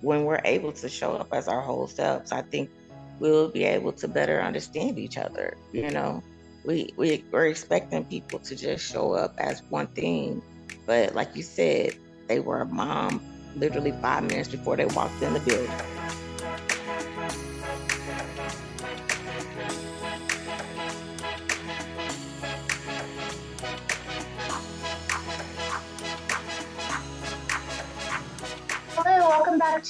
[0.00, 2.70] when we're able to show up as our whole selves, I think
[3.18, 5.56] we'll be able to better understand each other.
[5.72, 6.22] You know,
[6.64, 10.42] we, we we're expecting people to just show up as one thing,
[10.86, 11.96] but like you said,
[12.28, 13.20] they were a mom
[13.56, 15.70] literally five minutes before they walked in the building.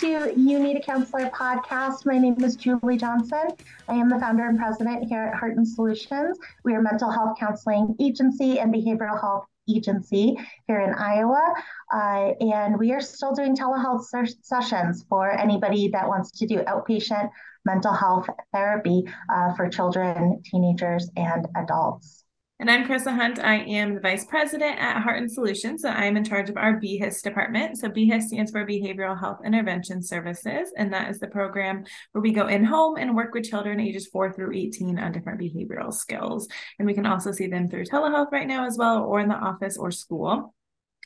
[0.08, 2.06] To You Need a Counselor podcast.
[2.06, 3.48] My name is Julie Johnson.
[3.88, 6.38] I am the founder and president here at Heart and Solutions.
[6.64, 10.34] We are a mental health counseling agency and behavioral health agency
[10.66, 11.52] here in Iowa.
[11.92, 16.60] Uh, and we are still doing telehealth ses- sessions for anybody that wants to do
[16.60, 17.28] outpatient
[17.66, 22.24] mental health therapy uh, for children, teenagers, and adults.
[22.60, 23.38] And I'm Krissa Hunt.
[23.38, 25.82] I am the Vice President at Heart and Solutions.
[25.82, 27.78] So I'm in charge of our BHIS department.
[27.78, 30.72] So BHIS stands for Behavioral Health Intervention Services.
[30.76, 34.08] And that is the program where we go in home and work with children ages
[34.08, 36.48] four through 18 on different behavioral skills.
[36.80, 39.36] And we can also see them through telehealth right now as well, or in the
[39.36, 40.52] office or school.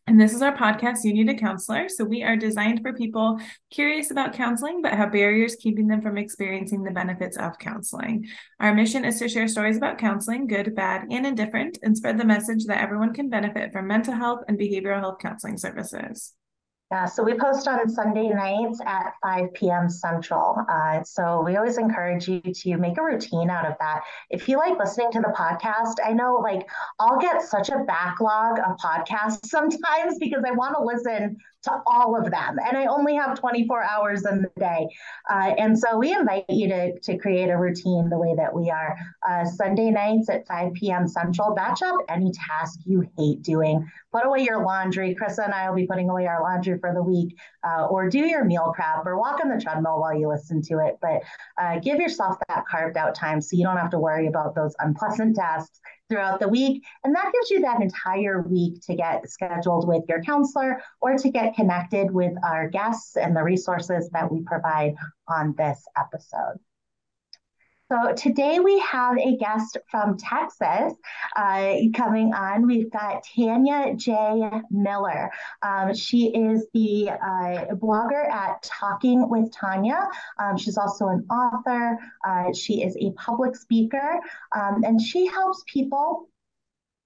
[0.09, 1.89] And this is our podcast, You Need a Counselor.
[1.89, 3.39] So we are designed for people
[3.71, 8.27] curious about counseling, but have barriers keeping them from experiencing the benefits of counseling.
[8.59, 12.25] Our mission is to share stories about counseling, good, bad, and indifferent, and spread the
[12.25, 16.35] message that everyone can benefit from mental health and behavioral health counseling services.
[16.93, 19.89] Yeah, so we post on Sunday nights at 5 p.m.
[19.89, 20.63] Central.
[20.69, 24.03] Uh, so we always encourage you to make a routine out of that.
[24.29, 26.69] If you like listening to the podcast, I know like
[27.01, 32.17] I'll get such a backlog of podcasts sometimes because I want to listen to all
[32.17, 32.59] of them.
[32.67, 34.89] And I only have 24 hours in the day.
[35.31, 38.71] Uh, and so we invite you to, to create a routine the way that we
[38.71, 38.97] are.
[39.29, 41.07] Uh, Sunday nights at 5 p.m.
[41.07, 43.89] Central, batch up any task you hate doing.
[44.13, 45.15] Put away your laundry.
[45.15, 48.21] Krissa and I will be putting away our laundry for the week, uh, or do
[48.21, 50.99] your meal prep, or walk on the treadmill while you listen to it.
[51.01, 51.23] But
[51.59, 54.75] uh, give yourself that carved out time so you don't have to worry about those
[54.81, 56.83] unpleasant tasks throughout the week.
[57.05, 61.31] And that gives you that entire week to get scheduled with your counselor or to
[61.31, 64.95] get connected with our guests and the resources that we provide
[65.29, 66.59] on this episode.
[67.93, 70.95] So today we have a guest from Texas
[71.37, 72.67] uh, coming on.
[72.67, 74.51] We've got Tanya J.
[74.71, 75.31] Miller.
[75.61, 80.09] Um, she is the uh, blogger at Talking with Tanya.
[80.39, 81.99] Um, she's also an author.
[82.27, 84.21] Uh, she is a public speaker,
[84.57, 86.31] um, and she helps people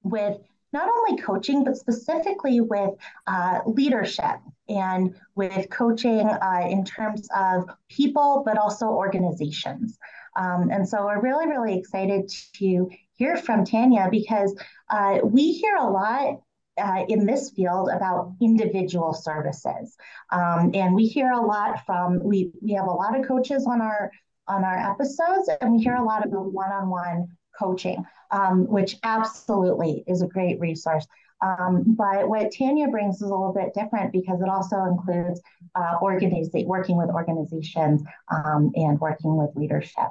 [0.04, 0.38] with
[0.72, 2.90] not only coaching, but specifically with
[3.26, 4.38] uh, leadership
[4.68, 9.98] and with coaching uh, in terms of people, but also organizations.
[10.36, 14.54] Um, and so we're really, really excited to hear from Tanya because
[14.90, 16.40] uh, we hear a lot
[16.78, 19.96] uh, in this field about individual services.
[20.30, 23.80] Um, and we hear a lot from, we, we have a lot of coaches on
[23.80, 24.10] our,
[24.46, 30.20] on our episodes and we hear a lot about one-on-one coaching, um, which absolutely is
[30.22, 31.06] a great resource.
[31.42, 35.40] Um, but what Tanya brings is a little bit different because it also includes
[35.74, 40.08] uh, organizing, working with organizations um, and working with leadership.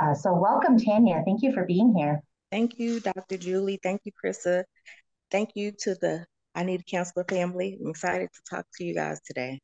[0.00, 1.22] Uh, so welcome, Tanya.
[1.24, 2.22] Thank you for being here.
[2.52, 3.36] Thank you, Dr.
[3.36, 3.80] Julie.
[3.82, 4.64] Thank you, Krissa.
[5.30, 7.78] Thank you to the I Need a Counselor family.
[7.80, 9.60] I'm excited to talk to you guys today.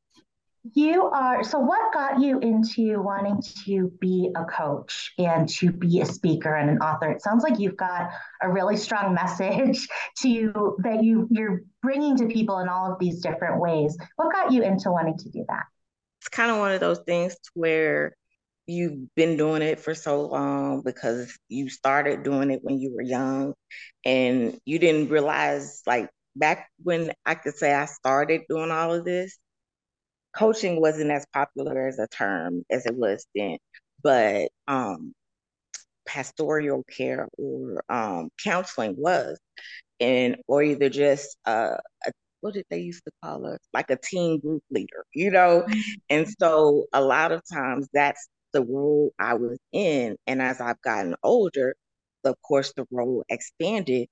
[0.72, 6.00] You are, so what got you into wanting to be a coach and to be
[6.00, 7.10] a speaker and an author?
[7.10, 8.08] It sounds like you've got
[8.42, 9.86] a really strong message
[10.22, 13.96] to that you you're bringing to people in all of these different ways.
[14.16, 15.64] What got you into wanting to do that?
[16.20, 18.16] It's kind of one of those things where
[18.66, 23.02] you've been doing it for so long because you started doing it when you were
[23.02, 23.54] young
[24.04, 29.04] and you didn't realize like back when I could say I started doing all of
[29.04, 29.38] this,
[30.36, 33.58] coaching wasn't as popular as a term as it was then.
[34.02, 35.12] But um
[36.06, 39.38] pastoral care or um counseling was
[40.00, 41.76] and or either just uh,
[42.06, 45.64] a what did they used to call us like a team group leader you know
[45.66, 45.80] mm-hmm.
[46.10, 50.16] and so a lot of times that's the role I was in.
[50.28, 51.76] And as I've gotten older,
[52.24, 54.08] of course, the role expanded.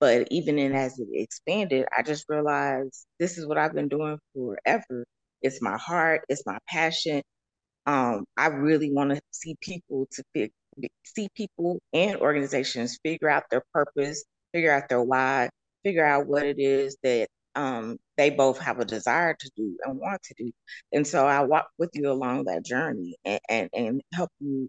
[0.00, 4.18] But even in as it expanded, I just realized this is what I've been doing
[4.34, 5.06] forever.
[5.42, 7.22] It's my heart, it's my passion.
[7.86, 10.50] Um, I really want to see people to
[11.04, 15.50] see people and organizations figure out their purpose, figure out their why,
[15.84, 19.98] figure out what it is that um, they both have a desire to do and
[19.98, 20.52] want to do.
[20.92, 24.68] And so I walk with you along that journey and, and, and help you,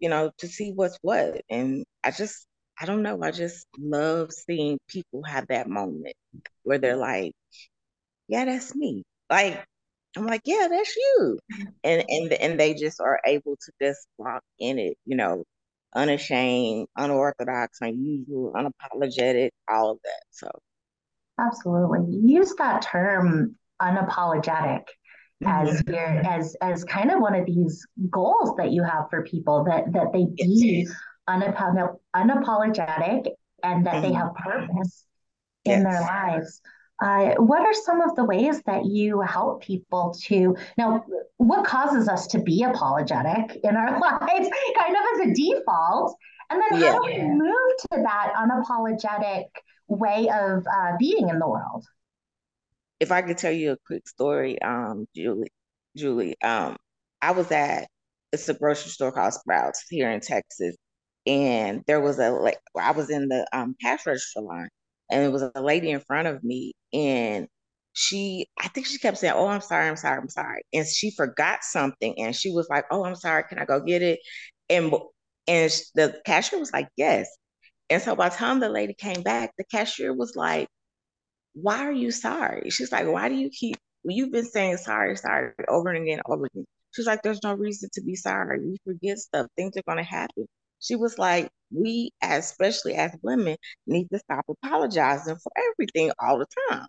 [0.00, 1.42] you know, to see what's what.
[1.50, 2.46] And I just,
[2.80, 6.14] I don't know, I just love seeing people have that moment
[6.64, 7.32] where they're like,
[8.28, 9.04] yeah, that's me.
[9.30, 9.64] Like,
[10.16, 11.38] I'm like, yeah, that's you.
[11.84, 15.44] And and and they just are able to just walk in it, you know,
[15.94, 20.22] unashamed, unorthodox, unusual, unapologetic, all of that.
[20.30, 20.50] So
[21.40, 22.00] absolutely.
[22.14, 24.82] You use that term unapologetic
[25.46, 25.94] as mm-hmm.
[25.94, 29.92] your as as kind of one of these goals that you have for people that
[29.92, 30.86] that they be
[31.28, 33.28] unap- unapologetic
[33.62, 35.06] and that they have purpose
[35.64, 35.84] in yes.
[35.84, 36.60] their lives.
[37.02, 41.02] Uh, what are some of the ways that you help people to now?
[41.38, 46.16] What causes us to be apologetic in our lives, kind of as a default,
[46.50, 46.92] and then yeah.
[46.92, 49.44] how do we move to that unapologetic
[49.90, 51.84] way of uh, being in the world?
[53.00, 55.52] If I could tell you a quick story, um, Julie,
[55.96, 56.76] Julie, um,
[57.22, 57.88] I was at
[58.32, 60.76] it's a grocery store called Sprouts here in Texas,
[61.26, 64.68] and there was a like I was in the um, cash register line,
[65.10, 67.48] and it was a lady in front of me and
[67.92, 70.62] she i think she kept saying oh i'm sorry i'm sorry i'm sorry.
[70.72, 74.02] And she forgot something and she was like oh i'm sorry can i go get
[74.02, 74.20] it?
[74.68, 74.92] And
[75.48, 77.28] and the cashier was like yes
[77.90, 80.68] and so by the time the lady came back the cashier was like
[81.54, 82.70] why are you sorry?
[82.70, 86.46] She's like why do you keep you've been saying sorry sorry over and again over
[86.46, 86.64] again.
[86.94, 88.60] She's like there's no reason to be sorry.
[88.62, 89.46] You forget stuff.
[89.56, 90.46] Things are going to happen.
[90.80, 93.56] She was like, we, especially as women,
[93.86, 96.86] need to stop apologizing for everything all the time.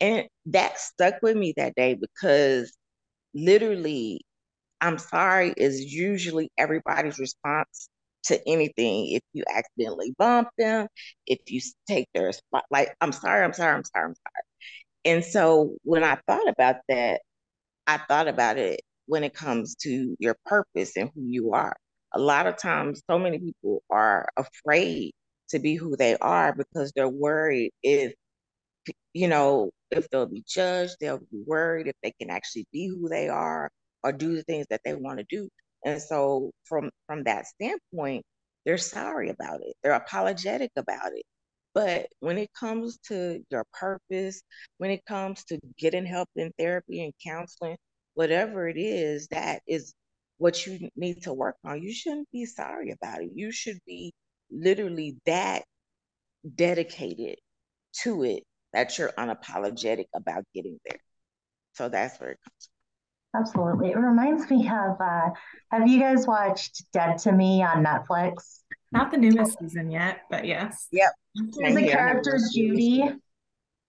[0.00, 2.72] And that stuck with me that day because
[3.34, 4.22] literally,
[4.80, 7.88] I'm sorry is usually everybody's response
[8.24, 9.08] to anything.
[9.12, 10.88] If you accidentally bump them,
[11.26, 14.44] if you take their spot, like, I'm sorry, I'm sorry, I'm sorry, I'm sorry.
[15.04, 17.22] And so when I thought about that,
[17.86, 21.76] I thought about it when it comes to your purpose and who you are
[22.12, 25.12] a lot of times so many people are afraid
[25.48, 28.14] to be who they are because they're worried if
[29.14, 33.08] you know if they'll be judged they'll be worried if they can actually be who
[33.08, 33.70] they are
[34.02, 35.48] or do the things that they want to do
[35.84, 38.24] and so from from that standpoint
[38.64, 41.22] they're sorry about it they're apologetic about it
[41.74, 44.42] but when it comes to your purpose
[44.78, 47.76] when it comes to getting help in therapy and counseling
[48.14, 49.94] whatever it is that is
[50.40, 53.30] what you need to work on, you shouldn't be sorry about it.
[53.34, 54.14] You should be
[54.50, 55.64] literally that
[56.54, 57.36] dedicated
[58.02, 58.42] to it
[58.72, 60.98] that you're unapologetic about getting there.
[61.74, 62.79] So that's where it comes from.
[63.34, 63.90] Absolutely.
[63.90, 65.30] It reminds me of uh,
[65.70, 68.60] have you guys watched Dead to Me on Netflix?
[68.92, 70.88] Not the newest season yet, but yes.
[70.90, 71.10] Yep.
[71.58, 73.02] There's a character, Judy,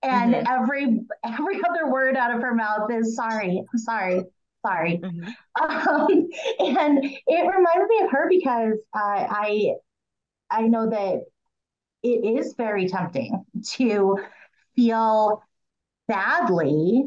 [0.03, 0.47] and mm-hmm.
[0.47, 4.23] every every other word out of her mouth is sorry, I'm sorry,
[4.65, 4.99] Sorry.
[5.03, 5.27] Mm-hmm.
[5.63, 6.07] Um,
[6.59, 9.73] and it reminds me of her because uh, I
[10.49, 11.23] I know that
[12.03, 14.17] it is very tempting to
[14.75, 15.43] feel
[16.07, 17.05] badly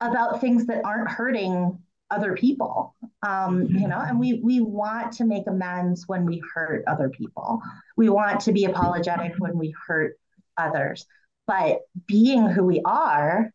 [0.00, 1.78] about things that aren't hurting
[2.10, 2.94] other people
[3.26, 7.60] um, you know and we we want to make amends when we hurt other people.
[7.96, 10.18] We want to be apologetic when we hurt
[10.56, 11.06] others.
[11.46, 13.50] But being who we are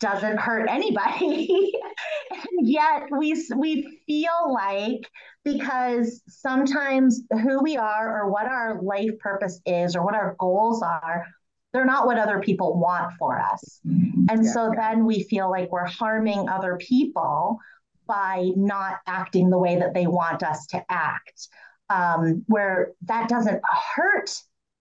[0.00, 1.72] doesn't hurt anybody.
[2.30, 5.08] and yet we we feel like
[5.44, 10.82] because sometimes who we are or what our life purpose is or what our goals
[10.82, 11.26] are
[11.72, 13.80] they're not what other people want for us.
[13.84, 14.80] And yeah, so yeah.
[14.92, 17.58] then we feel like we're harming other people
[18.06, 21.48] by not acting the way that they want us to act.
[21.90, 23.62] Um, where that doesn't
[23.94, 24.30] hurt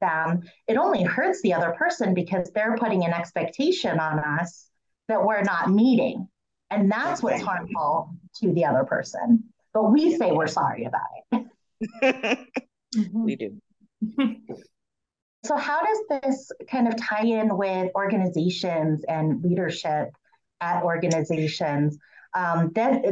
[0.01, 4.67] them, it only hurts the other person because they're putting an expectation on us
[5.08, 6.27] that we're not meeting.
[6.70, 8.10] And that's what's harmful
[8.41, 9.44] to the other person.
[9.74, 11.48] But we say we're sorry about
[12.01, 12.39] it.
[13.13, 13.62] we do.
[15.44, 20.10] So, how does this kind of tie in with organizations and leadership
[20.62, 21.98] at organizations?
[22.34, 23.03] Um, that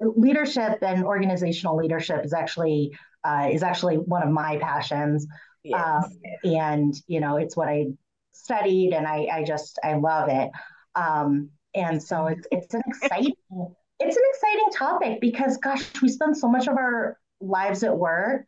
[0.00, 2.92] leadership and organizational leadership is actually
[3.24, 5.26] uh, is actually one of my passions,
[5.64, 5.80] yes.
[5.84, 6.04] um,
[6.44, 7.86] and you know it's what I
[8.32, 10.50] studied, and I, I just I love it.
[10.94, 16.36] Um, and so it's it's an exciting it's an exciting topic because gosh, we spend
[16.36, 18.46] so much of our lives at work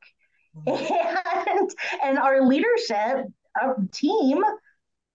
[0.67, 1.71] and
[2.03, 3.27] and our leadership
[3.61, 4.43] our team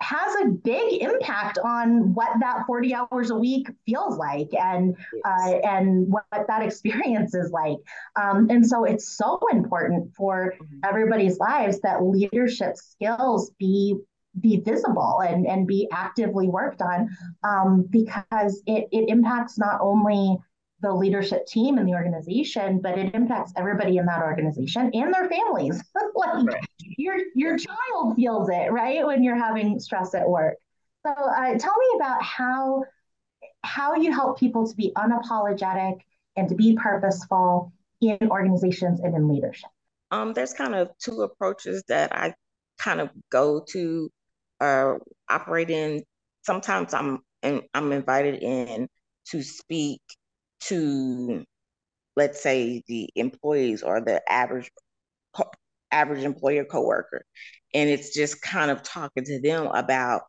[0.01, 5.23] has a big impact on what that 40 hours a week feels like and yes.
[5.25, 7.77] uh, and what that experience is like
[8.15, 10.79] um, and so it's so important for mm-hmm.
[10.85, 13.97] everybody's lives that leadership skills be
[14.39, 17.09] be visible and, and be actively worked on
[17.43, 20.37] um, because it, it impacts not only
[20.81, 25.29] the leadership team in the organization, but it impacts everybody in that organization and their
[25.29, 25.83] families.
[26.15, 26.65] like right.
[26.97, 30.55] your your child feels it, right, when you're having stress at work.
[31.05, 32.83] So uh, tell me about how
[33.63, 35.99] how you help people to be unapologetic
[36.35, 39.69] and to be purposeful in organizations and in leadership.
[40.11, 42.33] Um, there's kind of two approaches that I
[42.79, 44.09] kind of go to
[44.61, 46.03] or uh, operate in.
[46.43, 48.87] Sometimes I'm and I'm invited in
[49.27, 50.01] to speak
[50.61, 51.43] to,
[52.15, 54.69] let's say, the employees or the average
[55.91, 57.25] average employer coworker,
[57.73, 60.23] and it's just kind of talking to them about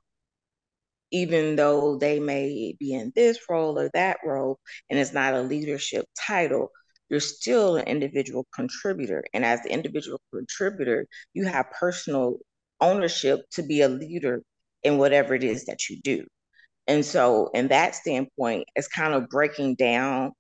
[1.13, 4.59] even though they may be in this role or that role
[4.89, 6.71] and it's not a leadership title,
[7.09, 9.25] you're still an individual contributor.
[9.35, 12.39] And as the individual contributor, you have personal
[12.81, 14.43] ownership to be a leader
[14.83, 16.25] in whatever it is that you do.
[16.91, 20.33] And so, in that standpoint, it's kind of breaking down,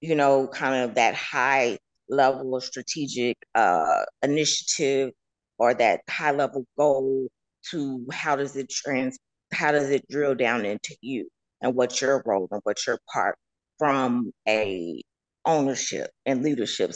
[0.00, 1.78] you know, kind of that high
[2.08, 5.12] level of strategic uh, initiative
[5.58, 7.28] or that high level goal
[7.70, 9.18] to how does it trans
[9.52, 11.28] how does it drill down into you
[11.62, 13.36] and what's your role and what's your part
[13.78, 15.02] from a
[15.46, 16.92] ownership and leadership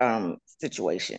[0.00, 1.18] um, situation.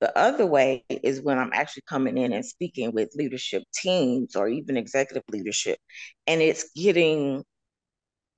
[0.00, 4.48] The other way is when I'm actually coming in and speaking with leadership teams or
[4.48, 5.78] even executive leadership,
[6.26, 7.44] and it's getting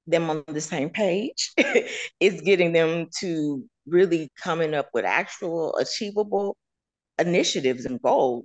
[0.07, 1.53] them on the same page.
[2.21, 6.57] it's getting them to really coming up with actual achievable
[7.19, 8.45] initiatives and goals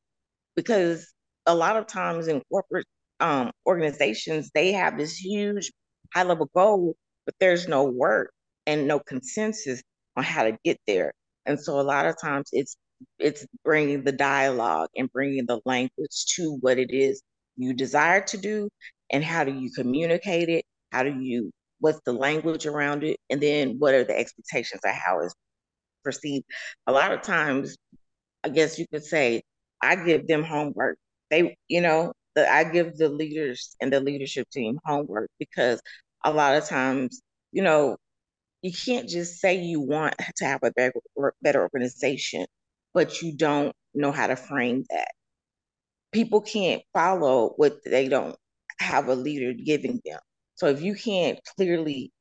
[0.56, 1.14] because
[1.46, 2.88] a lot of times in corporate
[3.20, 5.72] um, organizations, they have this huge
[6.14, 6.96] high level goal,
[7.26, 8.32] but there's no work
[8.68, 9.82] and no consensus
[10.18, 11.14] on how to get there.
[11.46, 12.78] And so a lot of times it's
[13.20, 17.22] it's bringing the dialogue and bringing the language to what it is
[17.58, 18.70] you desire to do
[19.12, 20.66] and how do you communicate it?
[20.92, 23.18] How do you what's the language around it?
[23.30, 25.36] And then what are the expectations of how it's
[26.04, 26.46] perceived?
[26.88, 27.78] A lot of times
[28.44, 29.42] i guess you could say
[29.82, 30.98] i give them homework.
[31.32, 35.82] They you know the, I give the leaders and the leadership team homework because
[36.24, 37.22] a lot of times,
[37.52, 37.98] you know,
[38.62, 40.94] you can't just say you want to have a better,
[41.42, 42.46] better organization,
[42.96, 45.12] but you don't know how to frame that.
[46.14, 48.38] People can't follow what they don't
[48.80, 50.20] have a leader giving them.
[50.56, 52.12] So if you can't clearly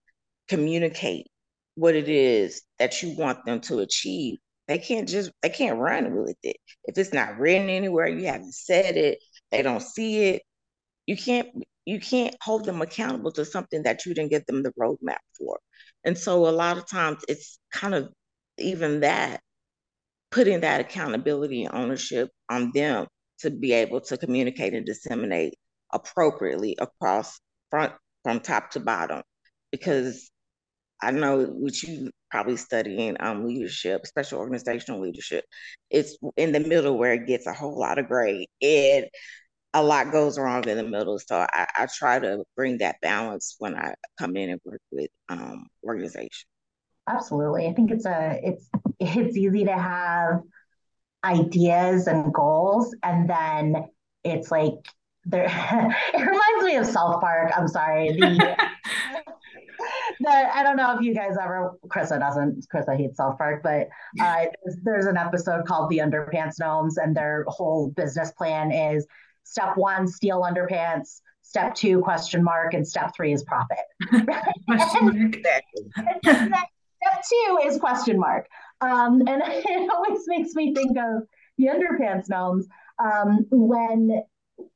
[0.49, 1.29] communicate
[1.77, 6.17] what it is that you want them to achieve, they can't just they can't run
[6.17, 6.57] with it.
[6.85, 9.19] If it's not written anywhere, you haven't said it,
[9.53, 10.43] they don't see it.
[11.07, 11.49] You can't
[11.85, 15.61] you can't hold them accountable to something that you didn't get them the roadmap for.
[16.05, 18.09] And so a lot of times it's kind of
[18.59, 19.41] even that
[20.35, 23.07] putting that accountability and ownership on them
[23.39, 25.55] to be able to communicate and disseminate
[25.93, 27.39] appropriately across
[27.71, 27.93] front
[28.25, 29.23] from top to bottom
[29.71, 30.29] because
[31.01, 35.45] I know what you probably studying um, leadership, special organizational leadership.
[35.89, 39.07] It's in the middle where it gets a whole lot of gray and
[39.73, 41.21] a lot goes wrong in the middle.
[41.21, 45.11] So I, I try to bring that balance when I come in and work with
[45.29, 46.47] um, organizations.
[47.07, 47.67] Absolutely.
[47.67, 48.69] I think it's a it's
[48.99, 50.41] it's easy to have
[51.25, 53.87] ideas and goals and then
[54.25, 54.75] it's like
[55.25, 55.45] there
[56.15, 57.53] it reminds me of South Park.
[57.57, 58.19] I'm sorry.
[60.21, 63.89] The I don't know if you guys ever, Krissa doesn't, Krissa hates South Park, but
[64.21, 69.07] uh, there's, there's an episode called The Underpants Gnomes, and their whole business plan is
[69.43, 73.79] step one, steal underpants, step two, question mark, and step three is profit.
[77.05, 78.47] step two is question mark.
[78.81, 81.23] Um, and it always makes me think of
[81.59, 82.67] the underpants gnomes
[83.03, 84.23] um, when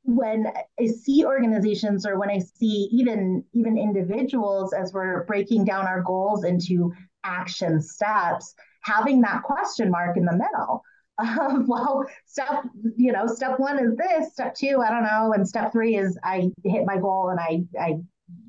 [0.03, 0.45] when
[0.79, 6.01] I see organizations or when I see even even individuals as we're breaking down our
[6.01, 6.91] goals into
[7.23, 10.83] action steps, having that question mark in the middle.
[11.19, 12.63] Um, well, step
[12.95, 16.17] you know, step one is this, step two, I don't know, and step three is
[16.23, 17.97] I hit my goal and I I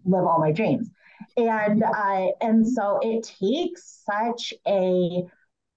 [0.05, 0.89] live all my dreams,
[1.49, 5.25] and uh, and so it takes such a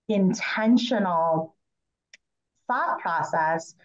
[0.10, 1.56] intentional
[2.68, 3.76] thought process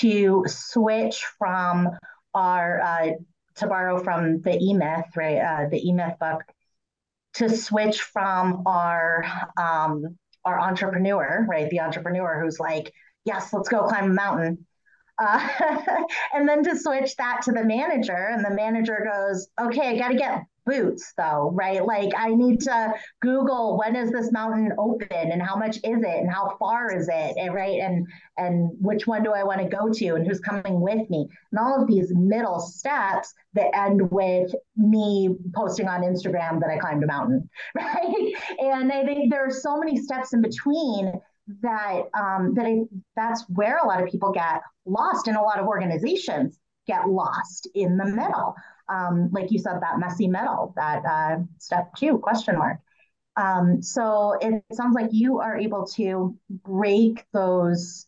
[0.00, 1.88] to switch from
[2.34, 3.10] our, uh,
[3.56, 6.42] to borrow from the E Myth, right, uh, the E Myth book,
[7.34, 9.24] to switch from our,
[9.60, 12.92] um, our entrepreneur, right, the entrepreneur who's like,
[13.24, 14.66] yes, let's go climb a mountain.
[15.18, 15.46] Uh,
[16.34, 20.08] and then to switch that to the manager, and the manager goes, okay, I got
[20.08, 21.84] to get boots though, right?
[21.84, 26.04] Like I need to Google when is this mountain open and how much is it
[26.04, 27.80] and how far is it, and, right?
[27.80, 28.06] And
[28.38, 31.28] and which one do I want to go to and who's coming with me?
[31.50, 36.78] And all of these middle steps that end with me posting on Instagram that I
[36.78, 38.34] climbed a mountain, right?
[38.58, 41.12] And I think there are so many steps in between
[41.62, 42.80] that um, that I,
[43.16, 47.68] that's where a lot of people get lost, and a lot of organizations get lost
[47.74, 48.54] in the middle
[48.92, 52.78] um, like you said, that messy middle, that uh, step two question mark.
[53.36, 58.06] Um, so it sounds like you are able to break those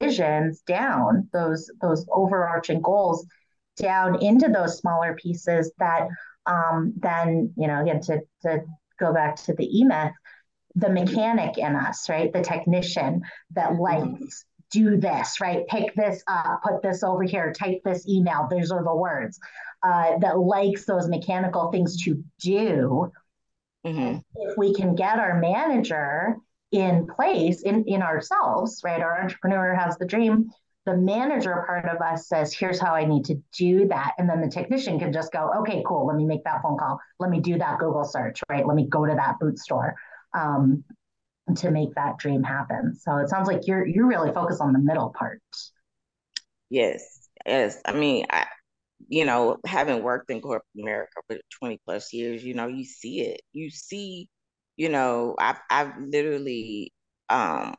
[0.00, 3.26] visions down, those those overarching goals
[3.76, 6.08] down into those smaller pieces that
[6.46, 8.64] um, then, you know, again, to, to
[8.98, 10.12] go back to the E-Myth,
[10.74, 12.32] the mechanic in us, right?
[12.32, 13.22] The technician
[13.52, 14.16] that mm-hmm.
[14.16, 15.66] likes do this, right?
[15.68, 18.48] Pick this up, put this over here, type this email.
[18.50, 19.38] Those are the words
[19.82, 23.10] uh, that likes those mechanical things to do.
[23.86, 24.18] Mm-hmm.
[24.34, 26.36] If we can get our manager
[26.72, 29.00] in place in, in ourselves, right?
[29.00, 30.50] Our entrepreneur has the dream
[30.88, 34.14] the manager part of us says, here's how I need to do that.
[34.16, 36.06] And then the technician can just go, okay, cool.
[36.06, 36.98] Let me make that phone call.
[37.18, 38.66] Let me do that Google search, right?
[38.66, 39.94] Let me go to that boot store
[40.32, 40.82] um,
[41.56, 42.96] to make that dream happen.
[42.98, 45.42] So it sounds like you're, you're really focused on the middle part.
[46.70, 47.28] Yes.
[47.44, 47.82] Yes.
[47.84, 48.46] I mean, I,
[49.08, 53.20] you know, having worked in corporate America for 20 plus years, you know, you see
[53.20, 53.40] it.
[53.52, 54.28] You see,
[54.76, 56.92] you know, I've, I've literally
[57.30, 57.74] um,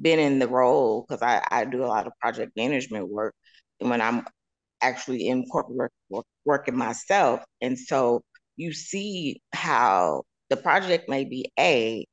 [0.00, 3.34] been in the role because I, I do a lot of project management work
[3.80, 4.26] and when I'm
[4.80, 7.42] actually in corporate work, working myself.
[7.60, 8.22] And so
[8.56, 12.06] you see how the project may be A,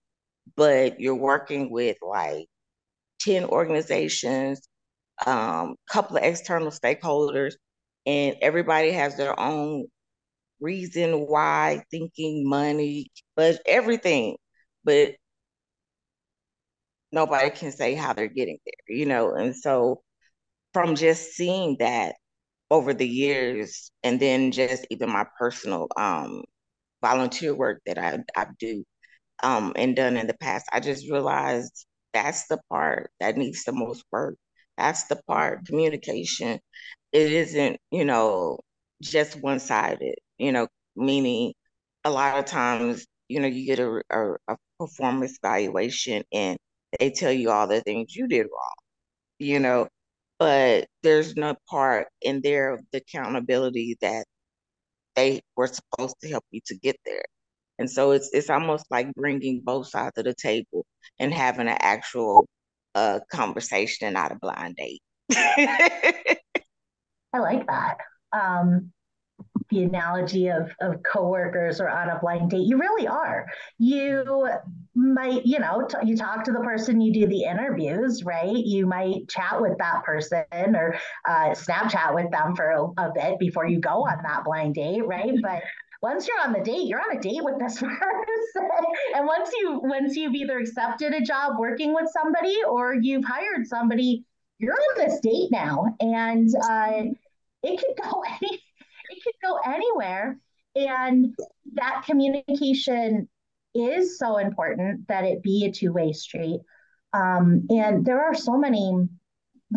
[0.55, 2.48] but you're working with like
[3.21, 4.62] 10 organizations,
[5.25, 7.53] a um, couple of external stakeholders,
[8.05, 9.86] and everybody has their own
[10.62, 14.38] reason why thinking money, but everything.
[14.86, 15.15] But
[17.12, 19.34] nobody can say how they're getting there, you know?
[19.34, 20.01] And so
[20.74, 22.15] from just seeing that
[22.72, 26.43] over the years and then just even my personal um,
[27.01, 28.84] volunteer work that I, I do
[29.43, 33.74] um, and done in the past, I just realized that's the part that needs the
[33.74, 34.38] most work.
[34.81, 36.59] That's the part, communication.
[37.13, 38.59] It isn't, you know,
[39.01, 41.53] just one sided, you know, meaning
[42.05, 46.58] a lot of times, you know, you get a, a, a performance evaluation and
[46.99, 48.75] they tell you all the things you did wrong,
[49.39, 49.88] you know,
[50.39, 54.25] but there's no part in there of the accountability that
[55.15, 57.23] they were supposed to help you to get there.
[57.79, 60.86] And so it's it's almost like bringing both sides of the table
[61.19, 62.47] and having an actual
[62.95, 65.01] uh, conversation and not a blind date.
[67.34, 67.97] I like that.
[68.34, 68.91] Um,
[69.69, 73.45] the analogy of of coworkers or on a blind date you really are
[73.80, 74.47] you
[74.93, 78.86] might you know t- you talk to the person you do the interviews right you
[78.86, 80.43] might chat with that person
[80.75, 80.95] or
[81.27, 85.06] uh, snapchat with them for a, a bit before you go on that blind date
[85.08, 85.63] right but
[86.01, 88.69] once you're on the date, you're on a date with this person.
[89.15, 93.67] and once you once you've either accepted a job working with somebody or you've hired
[93.67, 94.25] somebody,
[94.57, 95.85] you're on this date now.
[95.99, 97.03] And uh,
[97.63, 98.61] it could go any
[99.09, 100.39] it could go anywhere.
[100.75, 101.35] And
[101.73, 103.27] that communication
[103.73, 106.61] is so important that it be a two-way street.
[107.13, 108.79] Um, and there are so many,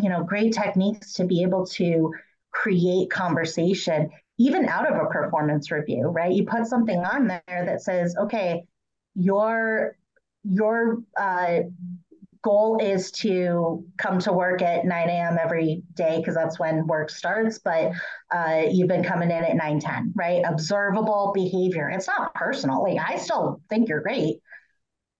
[0.01, 2.13] you know, great techniques to be able to
[2.51, 6.31] create conversation, even out of a performance review, right?
[6.33, 8.63] You put something on there that says, okay,
[9.15, 9.97] your
[10.43, 11.59] your uh,
[12.45, 15.37] goal is to come to work at 9 a.m.
[15.41, 17.91] every day because that's when work starts, but
[18.31, 20.43] uh, you've been coming in at 9 10, right?
[20.45, 21.89] Observable behavior.
[21.89, 22.83] It's not personal.
[22.83, 24.37] Like, I still think you're great.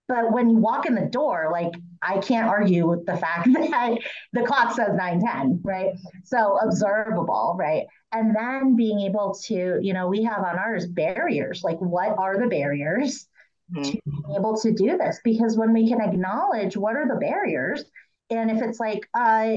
[0.08, 1.74] But when you walk in the door, like,
[2.06, 3.98] I can't argue with the fact that
[4.34, 5.94] the clock says 9 10, right?
[6.24, 7.86] So, observable, right?
[8.12, 11.64] And then being able to, you know, we have on ours barriers.
[11.64, 13.28] Like, what are the barriers?
[13.74, 13.84] mm-hmm.
[13.84, 17.84] to being able to do this because when we can acknowledge what are the barriers
[18.30, 19.56] and if it's like uh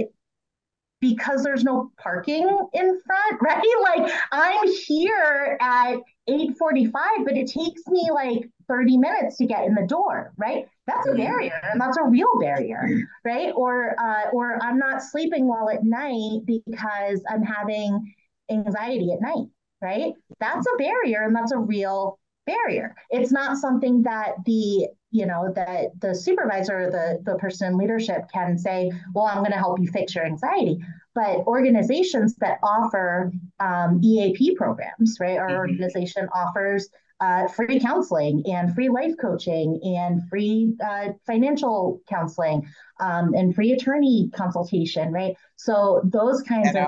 [1.00, 5.96] because there's no parking in front right like i'm here at
[6.28, 6.92] 8:45
[7.24, 11.14] but it takes me like 30 minutes to get in the door right that's a
[11.14, 12.88] barrier and that's a real barrier
[13.24, 18.14] right or uh, or i'm not sleeping well at night because i'm having
[18.50, 19.46] anxiety at night
[19.80, 22.94] right that's a barrier and that's a real barrier.
[23.10, 27.78] It's not something that the you know that the supervisor or the the person in
[27.78, 30.78] leadership can say, well, I'm going to help you fix your anxiety.
[31.14, 35.38] But organizations that offer um, EAP programs, right?
[35.38, 35.56] Our mm-hmm.
[35.56, 36.88] organization offers
[37.20, 42.66] uh, free counseling and free life coaching and free uh, financial counseling
[43.00, 45.34] um, and free attorney consultation, right?
[45.56, 46.86] So those kinds of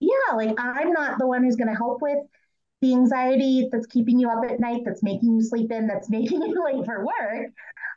[0.00, 2.18] yeah, like I'm not the one who's going to help with
[2.80, 6.42] the anxiety that's keeping you up at night, that's making you sleep in, that's making
[6.42, 7.50] you late for work.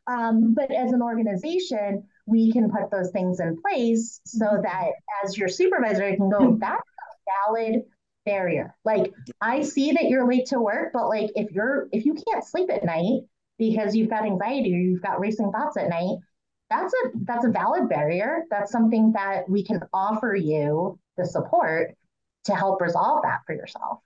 [0.08, 4.90] Um, but as an organization, we can put those things in place so that
[5.24, 7.82] as your supervisor, you can go, that's a valid
[8.26, 8.76] barrier.
[8.84, 12.44] Like I see that you're late to work, but like if you're if you can't
[12.44, 13.22] sleep at night
[13.58, 16.18] because you've got anxiety or you've got racing thoughts at night,
[16.70, 18.44] that's a that's a valid barrier.
[18.50, 21.96] That's something that we can offer you the support
[22.46, 24.00] to help resolve that for yourself.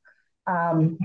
[0.48, 0.98] Um,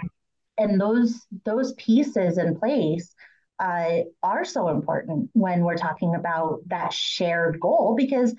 [0.59, 3.14] and those those pieces in place
[3.59, 8.35] uh, are so important when we're talking about that shared goal because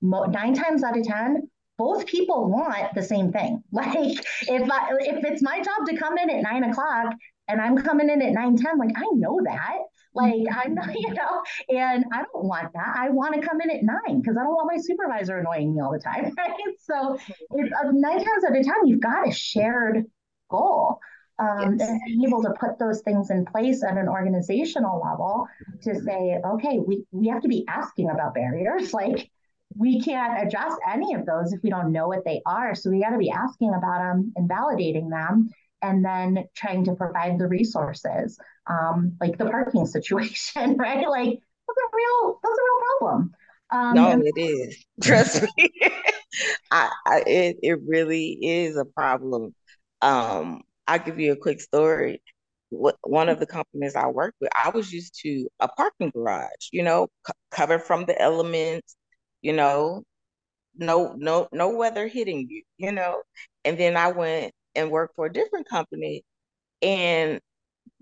[0.00, 4.88] mo- nine times out of ten both people want the same thing like if I,
[5.00, 7.14] if it's my job to come in at nine o'clock
[7.48, 9.78] and i'm coming in at nine ten like i know that
[10.14, 13.70] like i'm not you know and i don't want that i want to come in
[13.70, 17.18] at nine because i don't want my supervisor annoying me all the time right so
[17.50, 20.04] it's uh, nine times out of ten you've got a shared
[20.50, 20.98] goal
[21.38, 21.88] um, yes.
[21.88, 25.48] and being able to put those things in place at an organizational level
[25.82, 28.92] to say, okay, we, we have to be asking about barriers.
[28.94, 29.30] Like
[29.76, 32.74] we can't address any of those if we don't know what they are.
[32.74, 35.50] So we got to be asking about them and validating them
[35.82, 41.08] and then trying to provide the resources, um, like the parking situation, right?
[41.08, 43.32] Like that's a real, that's a real problem.
[43.72, 44.84] Um, no, it is.
[45.02, 45.70] Trust me,
[46.70, 49.54] I, I, it it really is a problem.
[50.02, 52.22] Um, I'll give you a quick story.
[52.70, 56.82] One of the companies I worked with, I was used to a parking garage, you
[56.82, 58.96] know, c- covered from the elements,
[59.44, 60.02] you know,
[60.76, 63.22] no, no, no weather hitting you, you know.
[63.64, 66.24] And then I went and worked for a different company,
[66.82, 67.40] and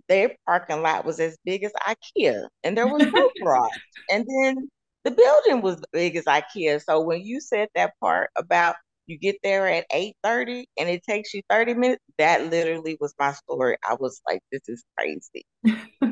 [0.09, 3.71] their parking lot was as big as IKEA, and there was no garage.
[4.11, 4.71] And then
[5.05, 6.83] the building was big as IKEA.
[6.83, 8.77] So when you said that part about
[9.07, 12.03] you get there at 8:30 and it takes you 30 minutes.
[12.19, 13.77] That literally was my story.
[13.89, 15.45] I was like, this is crazy.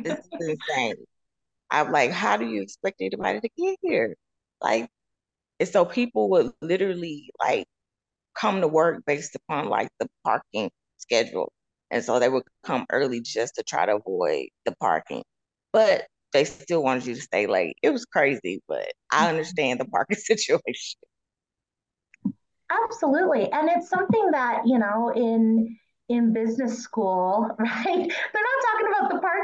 [0.04, 0.30] this is
[0.68, 0.96] insane.
[1.70, 4.16] I'm like, how do you expect anybody to get here?
[4.60, 4.90] Like,
[5.60, 7.66] and so people would literally like
[8.34, 11.52] come to work based upon like the parking schedule.
[11.90, 15.22] And so they would come early just to try to avoid the parking.
[15.72, 17.76] But they still wanted you to stay late.
[17.82, 19.26] It was crazy, but I mm-hmm.
[19.26, 20.98] understand the parking situation.
[22.84, 23.50] Absolutely.
[23.50, 25.76] And it's something that, you know, in
[26.08, 27.84] in business school, right?
[27.84, 28.59] They're not talking about the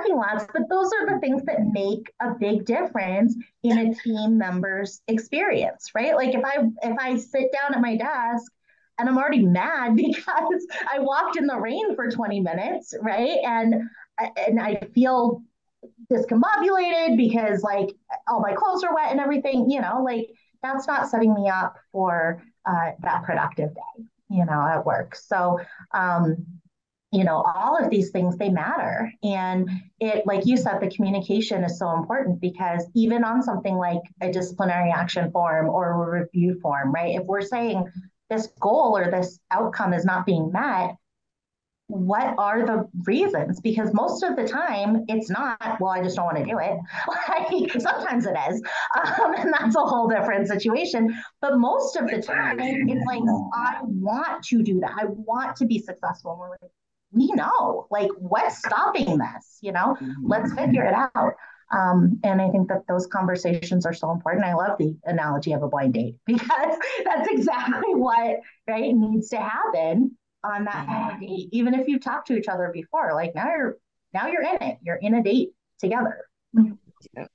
[0.06, 4.38] parking lots, but those are the things that make a big difference in a team
[4.38, 6.14] member's experience, right?
[6.14, 8.52] Like if I if I sit down at my desk
[8.98, 13.38] and I'm already mad because I walked in the rain for 20 minutes, right?
[13.44, 13.74] And
[14.18, 15.42] and I feel
[16.12, 17.90] discombobulated because like
[18.28, 20.28] all my clothes are wet and everything, you know, like
[20.62, 25.14] that's not setting me up for uh, that productive day, you know, at work.
[25.14, 25.60] So,
[25.92, 26.44] um,
[27.16, 31.64] you know, all of these things they matter, and it, like you said, the communication
[31.64, 36.60] is so important because even on something like a disciplinary action form or a review
[36.60, 37.18] form, right?
[37.18, 37.90] If we're saying
[38.28, 40.96] this goal or this outcome is not being met,
[41.86, 43.60] what are the reasons?
[43.60, 46.76] Because most of the time it's not, well, I just don't want to do it.
[47.08, 48.62] Like sometimes it is.
[48.96, 51.14] Um, and that's a whole different situation.
[51.40, 53.22] But most of the time it's like,
[53.54, 54.92] I want to do that.
[54.98, 56.32] I want to be successful.
[56.32, 56.70] And we're like,
[57.12, 59.58] we know, like, what's stopping this?
[59.60, 60.26] You know, mm-hmm.
[60.26, 61.34] let's figure it out.
[61.72, 64.44] Um, and I think that those conversations are so important.
[64.44, 69.38] I love the analogy of a blind date because that's exactly what right needs to
[69.38, 73.14] happen on that kind of date, even if you've talked to each other before.
[73.14, 73.76] Like now you're
[74.14, 74.78] now you're in it.
[74.82, 76.26] You're in a date together.
[76.54, 77.26] Yeah.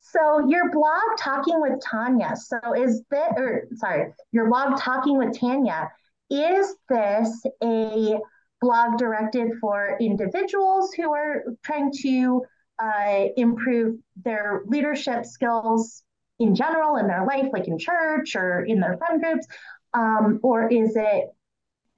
[0.00, 2.34] So your blog talking with Tanya.
[2.36, 5.90] So is this or sorry, your blog talking with Tanya,
[6.30, 8.18] is this a
[8.64, 12.42] blog directed for individuals who are trying to
[12.82, 16.02] uh, improve their leadership skills
[16.38, 19.46] in general in their life, like in church or in their friend groups?
[19.92, 21.24] Um, or is it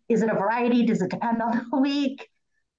[0.09, 0.85] is it a variety?
[0.85, 2.29] Does it depend on the week?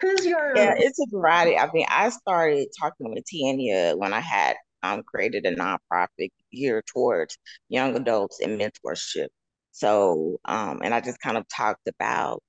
[0.02, 0.56] Who's your?
[0.56, 1.58] Yeah, it's a variety.
[1.58, 6.86] I mean, I started talking with Tanya when I had um, created a nonprofit geared
[6.86, 7.38] towards
[7.69, 9.28] young adults and mentorship.
[9.71, 12.41] So, um, and I just kind of talked about,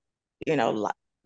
[0.47, 0.71] you know,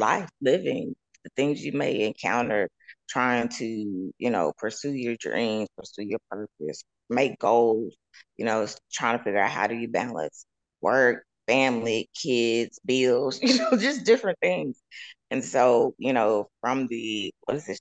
[0.02, 2.68] life, living, the things you may encounter
[3.08, 7.94] trying to, you know, pursue your dreams, pursue your purpose, make goals,
[8.36, 10.46] you know, trying to figure out how do you balance
[10.82, 14.80] work, family, kids, bills, you know, just different things.
[15.30, 17.80] And so, you know, from the, what is this,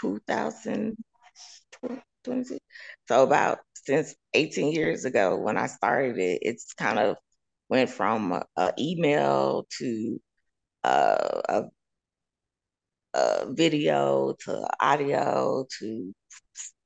[0.00, 0.96] 2020?
[3.08, 7.16] So about since 18 years ago when I started it, it's kind of
[7.68, 10.18] went from a, a email to
[10.86, 11.64] uh, a,
[13.14, 16.14] a video to audio to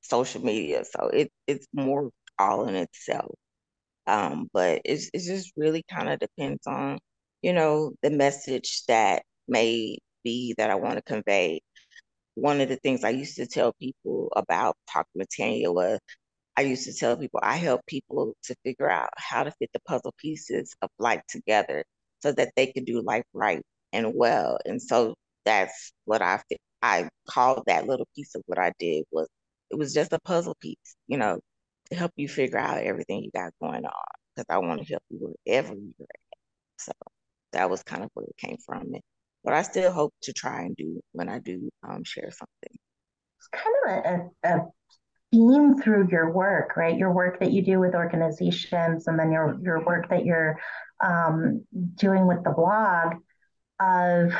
[0.01, 0.83] social media.
[0.85, 3.35] So it, it's more all in itself.
[4.07, 6.99] Um, but it's it just really kind of depends on
[7.41, 11.61] you know, the message that may be that I want to convey.
[12.35, 15.99] One of the things I used to tell people about talking with Tanya was
[16.57, 19.81] I used to tell people I help people to figure out how to fit the
[19.87, 21.85] puzzle pieces of life together
[22.21, 24.57] so that they could do life right and well.
[24.65, 26.41] And so that's what I
[26.81, 29.27] I called that little piece of what I did was
[29.69, 31.39] it was just a puzzle piece, you know,
[31.89, 34.03] to help you figure out everything you got going on.
[34.35, 36.37] Because I want to help you wherever you're at.
[36.77, 36.91] So
[37.53, 38.93] that was kind of where it came from.
[39.43, 42.79] But I still hope to try and do when I do um, share something.
[43.37, 44.65] It's kind of a, a
[45.31, 46.97] theme through your work, right?
[46.97, 50.59] Your work that you do with organizations, and then your your work that you're
[51.03, 53.15] um, doing with the blog
[53.81, 54.31] of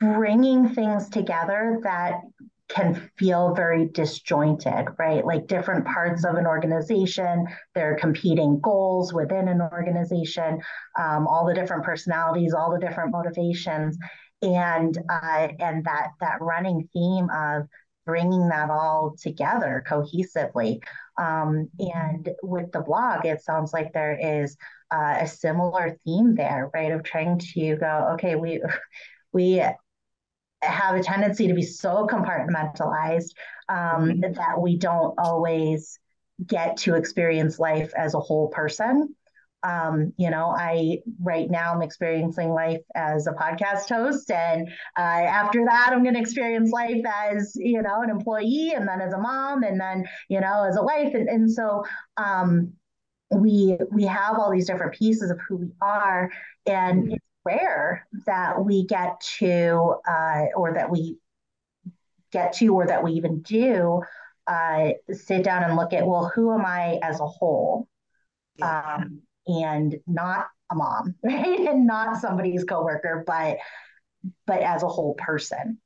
[0.00, 2.20] bringing things together that
[2.68, 5.24] can feel very disjointed, right?
[5.24, 10.60] Like different parts of an organization, their competing goals within an organization,
[10.98, 13.96] um, all the different personalities, all the different motivations,
[14.42, 17.68] and uh, and that that running theme of
[18.04, 20.80] bringing that all together cohesively.
[21.18, 24.56] Um, and with the blog, it sounds like there is
[24.90, 26.92] uh, a similar theme there, right?
[26.92, 28.62] Of trying to go, okay, we
[29.32, 29.62] we
[30.62, 33.32] have a tendency to be so compartmentalized
[33.68, 33.76] um,
[34.10, 34.32] mm-hmm.
[34.32, 35.98] that we don't always
[36.44, 39.14] get to experience life as a whole person.
[39.62, 45.00] Um, you know, I right now I'm experiencing life as a podcast host, and uh,
[45.00, 49.12] after that, I'm going to experience life as you know an employee, and then as
[49.12, 51.84] a mom, and then you know as a wife, and and so
[52.16, 52.72] um,
[53.30, 56.30] we we have all these different pieces of who we are,
[56.66, 57.12] and mm-hmm.
[57.12, 61.16] it's rare that we get to, uh, or that we
[62.30, 64.02] get to, or that we even do
[64.46, 67.88] uh, sit down and look at, well, who am I as a whole?
[68.62, 71.60] Um, and not a mom, right?
[71.60, 73.58] And not somebody's coworker, but
[74.46, 75.78] but as a whole person.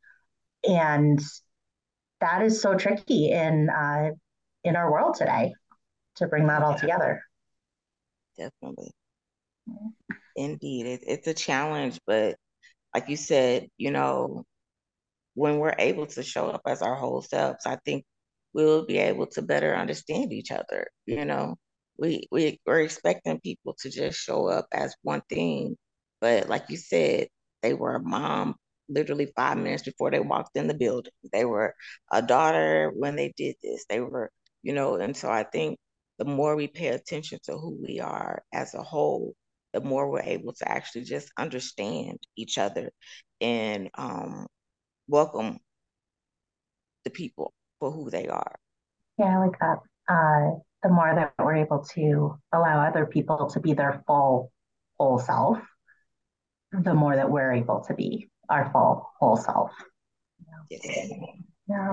[0.67, 1.21] And
[2.21, 4.11] that is so tricky in uh,
[4.65, 5.55] in our world today
[6.17, 7.23] to bring that all together.
[8.37, 8.91] Definitely.
[10.37, 12.37] Indeed, it, it's a challenge, but
[12.95, 14.45] like you said, you know,
[15.35, 18.05] when we're able to show up as our whole selves, I think
[18.53, 20.89] we'll be able to better understand each other.
[21.07, 21.57] You know,
[22.01, 25.77] we we we're expecting people to just show up as one thing,
[26.21, 27.29] but like you said,
[27.63, 28.57] they were a mom
[28.89, 31.13] literally five minutes before they walked in the building.
[31.33, 31.75] They were
[32.11, 33.85] a daughter when they did this.
[33.89, 34.31] They were,
[34.63, 35.79] you know, and so I think
[36.19, 39.35] the more we pay attention to who we are as a whole,
[39.75, 42.91] the more we're able to actually just understand each other
[43.41, 44.47] and um,
[45.07, 45.59] welcome
[47.05, 48.57] the people for who they are.
[49.19, 49.79] Yeah, like that.
[50.09, 54.53] Uh, the more that we're able to allow other people to be their full
[54.99, 55.59] whole self,
[56.73, 59.71] the more that we're able to be our full whole self.
[60.71, 61.07] Yeah.
[61.69, 61.93] yeah.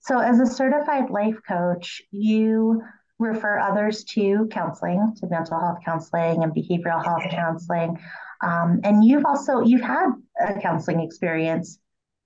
[0.00, 2.82] So, as a certified life coach, you
[3.18, 7.98] refer others to counseling, to mental health counseling and behavioral health counseling.
[8.42, 11.78] Um, and you've also you've had a counseling experience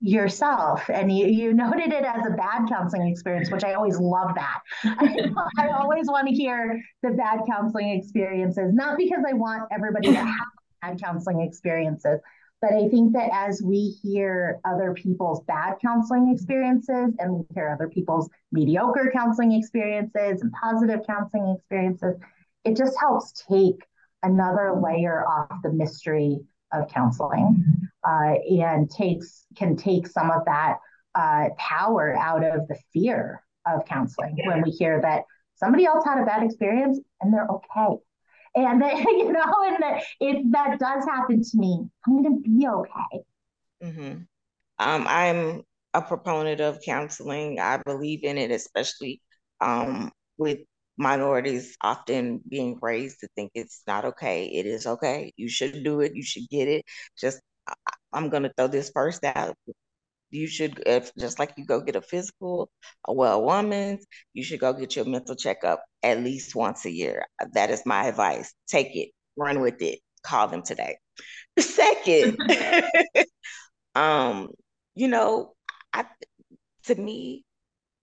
[0.03, 0.89] yourself.
[0.89, 4.59] And you, you noted it as a bad counseling experience which i always love that.
[4.83, 10.15] I, always want to hear the bad counseling experiences not because i want everybody to
[10.15, 10.47] have
[10.81, 12.19] bad counseling experiences
[12.61, 17.67] but I think that as we hear other people's bad counseling experiences and we hear
[17.67, 22.15] other people's mediocre counseling experiences and positive counseling experiences,
[22.63, 23.85] it just helps take
[24.23, 26.39] another layer off the mystery
[26.73, 27.63] of counseling
[28.07, 30.77] uh, and takes can take some of that
[31.15, 35.23] uh, power out of the fear of counseling when we hear that
[35.55, 37.97] somebody else had a bad experience and they're okay
[38.55, 42.67] and that, you know, and that if that does happen to me, I'm to be
[42.67, 43.23] okay.
[43.83, 44.13] Mm-hmm.
[44.79, 47.59] Um, I'm a proponent of counseling.
[47.59, 49.21] I believe in it, especially
[49.61, 50.59] um, with
[50.97, 54.45] minorities often being raised to think it's not okay.
[54.45, 55.33] It is okay.
[55.37, 56.15] You should do it.
[56.15, 56.85] You should get it.
[57.19, 57.39] Just
[58.13, 59.55] I'm going to throw this first out
[60.33, 62.69] you should if just like you go get a physical
[63.07, 67.25] a well woman's you should go get your mental checkup at least once a year
[67.53, 70.97] that is my advice take it run with it call them today
[71.59, 72.37] second
[73.95, 74.49] um
[74.95, 75.53] you know
[75.93, 76.05] i
[76.83, 77.43] to me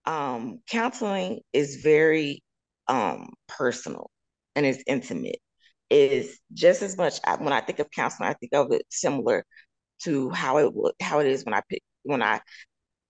[0.05, 2.41] um counseling is very
[2.91, 4.11] um personal
[4.55, 5.39] and it's intimate
[5.89, 9.45] is just as much when i think of counseling i think of it similar
[10.03, 12.41] to how it how it is when I pick when I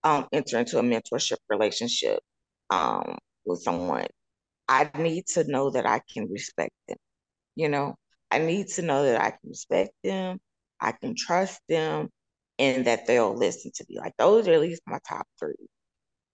[0.04, 2.20] um, enter into a mentorship relationship
[2.70, 4.08] um, with someone,
[4.68, 6.98] I need to know that I can respect them.
[7.56, 7.96] You know,
[8.32, 10.40] I need to know that I can respect them,
[10.82, 12.10] I can trust them,
[12.60, 14.00] and that they'll listen to me.
[14.00, 15.56] Like those are at least my top three.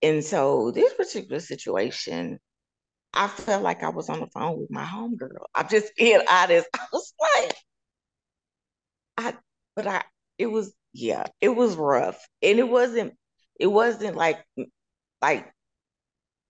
[0.03, 2.39] And so this particular situation,
[3.17, 5.45] I felt like I was on the phone with my homegirl.
[5.55, 6.67] I'm just being honest.
[6.75, 7.53] I was like,
[9.17, 9.33] I,
[9.75, 10.03] but I,
[10.37, 12.19] it was, yeah, it was rough.
[12.41, 13.13] And it wasn't,
[13.59, 14.43] it wasn't like,
[15.21, 15.51] like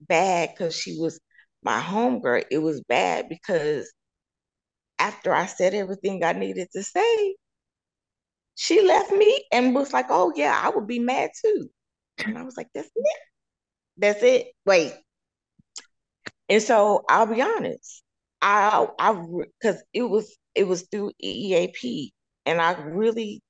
[0.01, 1.19] bad because she was
[1.63, 2.45] my homegirl.
[2.51, 3.91] It was bad because
[4.99, 7.35] after I said everything I needed to say,
[8.55, 11.69] she left me and was like, oh, yeah, I would be mad too.
[12.25, 13.19] And I was like, that's it.
[13.97, 14.47] That's it.
[14.65, 14.93] Wait.
[16.49, 18.03] And so I'll be honest.
[18.41, 19.13] I I
[19.61, 22.13] because it was it was through EAP,
[22.45, 23.41] and I really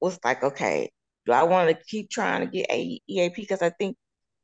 [0.00, 0.90] was like, okay,
[1.26, 3.42] do I want to keep trying to get EAP?
[3.42, 3.96] Because I think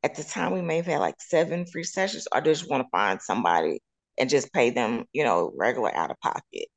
[0.02, 2.82] at the time we may have had like seven free sessions, or I just want
[2.84, 3.80] to find somebody
[4.18, 6.68] and just pay them, you know, regular out of pocket.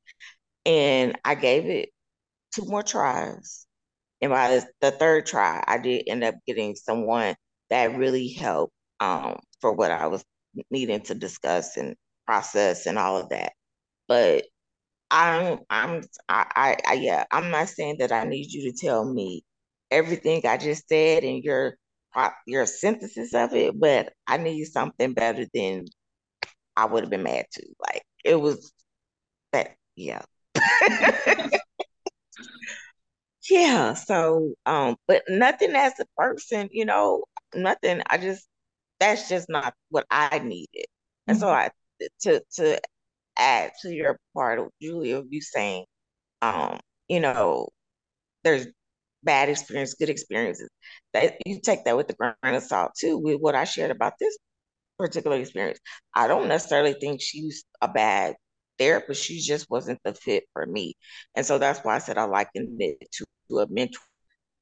[0.66, 1.90] And I gave it
[2.54, 3.66] two more tries.
[4.22, 7.36] And by the, the third try, I did end up getting someone
[7.70, 10.24] that really helped um, for what I was
[10.70, 13.52] needing to discuss and process and all of that.
[14.08, 14.44] But
[15.10, 19.44] I'm I'm I, I, yeah, I'm not saying that I need you to tell me
[19.90, 21.76] everything I just said and your
[22.46, 25.86] your synthesis of it, but I need something better than
[26.76, 27.66] I would have been mad to.
[27.80, 28.72] Like it was
[29.52, 30.22] that yeah.
[33.50, 38.02] yeah, so um but nothing as a person, you know, nothing.
[38.08, 38.46] I just
[39.00, 40.86] that's just not what I needed.
[41.26, 41.42] And mm-hmm.
[41.42, 41.70] so I
[42.22, 42.80] to to
[43.36, 45.84] add to your part of Julia, you saying,
[46.42, 47.68] um, you know,
[48.44, 48.66] there's
[49.22, 50.68] bad experience, good experiences.
[51.12, 54.14] That you take that with a grain of salt too, with what I shared about
[54.20, 54.36] this
[54.98, 55.78] particular experience.
[56.14, 58.34] I don't necessarily think she's a bad
[58.78, 59.24] therapist.
[59.24, 60.94] She just wasn't the fit for me.
[61.34, 64.00] And so that's why I said I likened it to a mentor.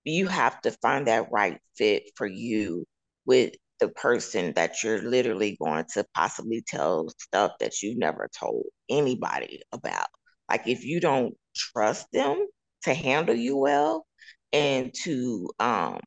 [0.05, 2.85] You have to find that right fit for you
[3.25, 8.67] with the person that you're literally going to possibly tell stuff that you've never told
[8.89, 10.07] anybody about.
[10.49, 12.47] Like if you don't trust them
[12.85, 14.07] to handle you well
[14.53, 15.99] and to um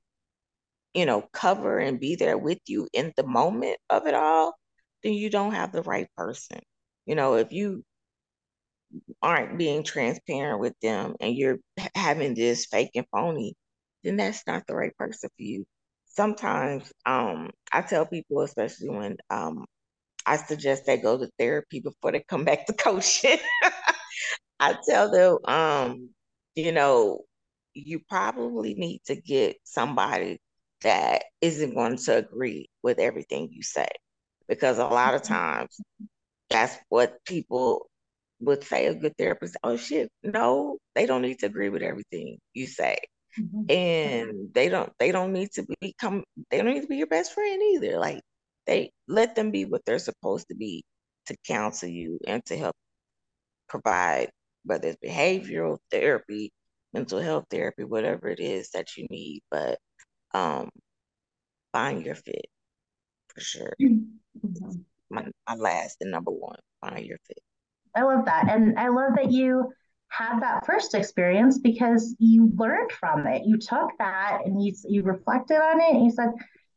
[0.94, 4.56] you know cover and be there with you in the moment of it all,
[5.04, 6.60] then you don't have the right person.
[7.06, 7.84] You know, if you
[9.22, 11.58] aren't being transparent with them and you're
[11.96, 13.56] having this fake and phony,
[14.04, 15.66] then that's not the right person for you
[16.20, 19.66] sometimes um, I tell people, especially when um,
[20.26, 23.38] I suggest they go to therapy before they come back to coaching.
[24.60, 26.10] I tell them, um,
[26.56, 27.22] you know,
[27.74, 30.42] you probably need to get somebody
[30.82, 33.88] that isn't going to agree with everything you say.
[34.50, 35.80] Because a lot of times
[36.50, 37.90] that's what people
[38.42, 39.56] would say a good therapist.
[39.64, 42.98] Oh shit, no, they don't need to agree with everything you say.
[43.40, 43.72] Mm-hmm.
[43.72, 47.34] And they don't they don't need to become they don't need to be your best
[47.34, 47.98] friend either.
[48.00, 48.22] Like
[48.68, 50.84] they let them be what they're supposed to be
[51.28, 52.76] to counsel you and to help
[53.68, 54.30] provide
[54.66, 56.52] whether it's behavioral therapy,
[56.94, 59.42] mental health therapy, whatever it is that you need.
[59.50, 59.80] But
[60.34, 60.70] um
[61.72, 62.46] find your fit
[63.34, 63.74] for sure.
[63.82, 64.72] Mm-hmm.
[65.12, 67.40] My, my last and number one, find your fit.
[67.96, 68.50] I love that.
[68.50, 69.72] And I love that you
[70.10, 73.44] had that first experience because you learned from it.
[73.46, 76.32] You took that and you you reflected on it and you said,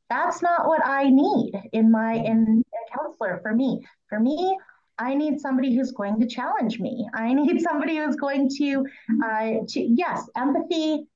[0.09, 3.85] that's not what I need in my in a counselor for me.
[4.09, 4.59] For me,
[4.99, 7.09] I need somebody who's going to challenge me.
[7.15, 8.87] I need somebody who's going to
[9.25, 11.07] uh to yes, empathy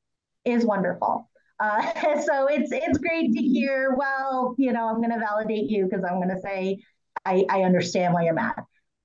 [0.45, 1.29] is wonderful.
[1.61, 3.95] Uh, so it's it's great to hear.
[3.97, 6.79] Well, you know, I'm going to validate you because I'm going to say
[7.25, 8.55] I, I understand why you're mad.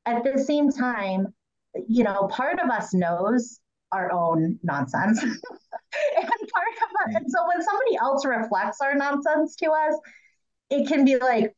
[0.05, 1.33] At the same time,
[1.87, 3.59] you know, part of us knows
[3.91, 5.21] our own nonsense.
[5.23, 5.45] and part
[6.27, 9.95] of us, and so when somebody else reflects our nonsense to us,
[10.69, 11.55] it can be like,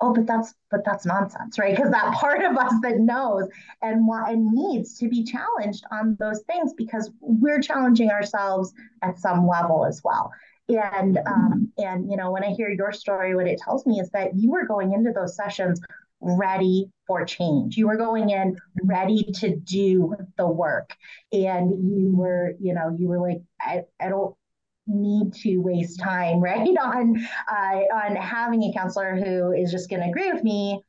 [0.00, 1.74] oh, but that's but that's nonsense, right?
[1.74, 3.48] Because that part of us that knows
[3.82, 9.18] and what and needs to be challenged on those things because we're challenging ourselves at
[9.18, 10.32] some level as well.
[10.68, 14.10] And um, and you know, when I hear your story, what it tells me is
[14.10, 15.80] that you were going into those sessions
[16.20, 17.76] ready for change.
[17.76, 20.94] You were going in ready to do the work.
[21.32, 24.34] And you were, you know, you were like, I, I don't
[24.86, 26.68] need to waste time, right?
[26.68, 30.82] On uh, on having a counselor who is just going to agree with me.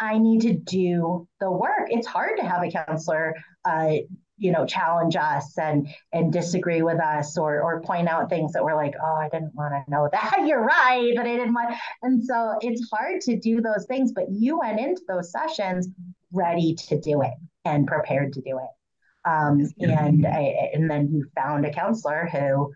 [0.00, 1.88] I need to do the work.
[1.88, 3.94] It's hard to have a counselor uh,
[4.38, 8.64] you know challenge us and and disagree with us or or point out things that
[8.64, 10.44] we're like oh i didn't want to know that.
[10.46, 14.24] You're right but i didn't want and so it's hard to do those things but
[14.30, 15.88] you went into those sessions
[16.32, 17.34] ready to do it
[17.64, 19.28] and prepared to do it.
[19.28, 22.72] Um, and I, and then you found a counselor who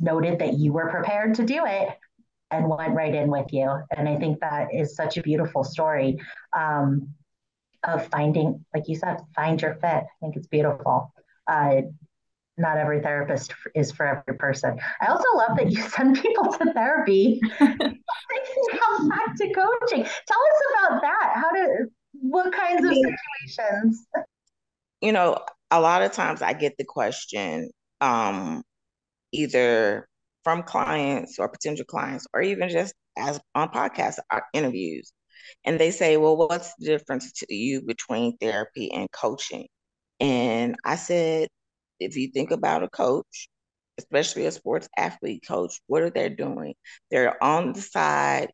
[0.00, 1.88] noted that you were prepared to do it
[2.50, 3.70] and went right in with you.
[3.96, 6.18] And I think that is such a beautiful story.
[6.56, 7.08] Um,
[7.86, 9.84] of finding, like you said, find your fit.
[9.84, 11.12] I think it's beautiful.
[11.46, 11.82] Uh,
[12.58, 14.78] not every therapist is for every person.
[15.00, 17.40] I also love that you send people to therapy.
[17.58, 20.02] come back to coaching.
[20.02, 21.32] Tell us about that.
[21.34, 24.06] How did what kinds of situations?
[25.00, 25.38] You know,
[25.70, 27.70] a lot of times I get the question,
[28.00, 28.62] um,
[29.32, 30.08] either
[30.44, 34.18] from clients or potential clients, or even just as on podcast
[34.54, 35.12] interviews.
[35.64, 39.66] And they say, Well, what's the difference to you between therapy and coaching?
[40.20, 41.48] And I said,
[42.00, 43.48] if you think about a coach,
[43.98, 46.74] especially a sports athlete coach, what are they doing?
[47.10, 48.50] They're on the side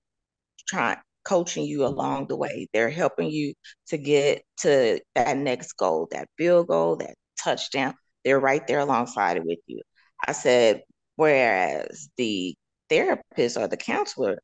[0.69, 2.69] trying coaching you along the way.
[2.73, 3.55] They're helping you
[3.89, 7.95] to get to that next goal, that field goal, that touchdown.
[8.25, 9.83] They're right there alongside it with you.
[10.27, 10.83] I said,
[11.17, 12.55] whereas the
[12.89, 14.39] therapist or the counselor,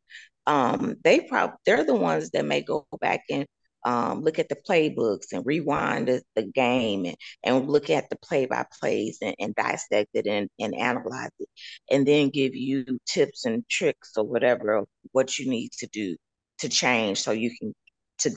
[0.49, 3.47] um, they probably they're the ones that may go back and
[3.85, 8.47] um, look at the playbooks and rewind the, game and, and look at the play
[8.47, 11.49] by plays and, and dissect it and, and analyze it
[11.91, 14.83] and then give you tips and tricks or whatever
[15.13, 16.17] what you need to do
[16.59, 17.73] to change so you can
[18.19, 18.37] to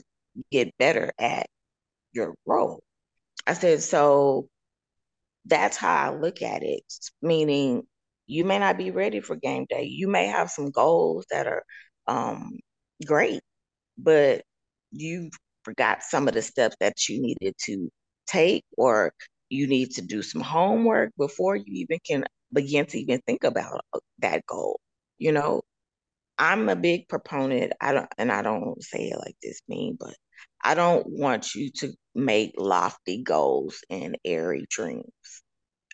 [0.52, 1.46] get better at
[2.12, 2.82] your role.
[3.46, 4.48] I said, so
[5.46, 6.84] that's how I look at it,
[7.20, 7.82] meaning
[8.26, 9.84] you may not be ready for game day.
[9.84, 11.64] You may have some goals that are
[12.06, 12.58] um,
[13.06, 13.40] great,
[13.98, 14.42] but
[14.92, 15.30] you
[15.64, 17.90] forgot some of the steps that you needed to
[18.26, 19.12] take or
[19.50, 23.80] you need to do some homework before you even can begin to even think about
[23.94, 24.78] uh, that goal
[25.18, 25.62] you know?
[26.38, 30.14] I'm a big proponent i don't and i don't say it like this mean but
[30.64, 35.04] i don't want you to make lofty goals and airy dreams.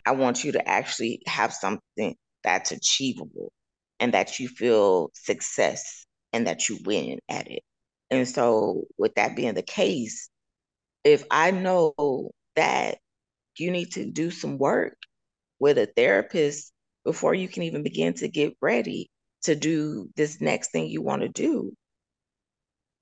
[0.05, 3.51] I want you to actually have something that's achievable
[3.99, 7.63] and that you feel success and that you win at it
[8.09, 10.29] and so, with that being the case,
[11.03, 12.99] if I know that
[13.57, 14.97] you need to do some work
[15.59, 16.73] with a therapist
[17.05, 19.09] before you can even begin to get ready
[19.43, 21.73] to do this next thing you want to do,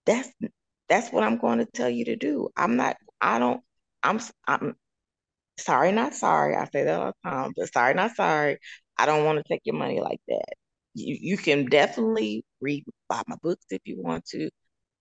[0.06, 0.30] that's
[0.90, 2.50] that's what I'm going to tell you to do.
[2.58, 2.98] I'm not.
[3.22, 3.62] I don't.
[4.04, 4.20] I'm.
[4.48, 4.76] I'm
[5.60, 6.56] sorry, not sorry.
[6.56, 8.60] I say that all the time, but sorry, not sorry.
[8.98, 10.54] I don't want to take your money like that.
[10.98, 14.50] You you can definitely read buy my books if you want to.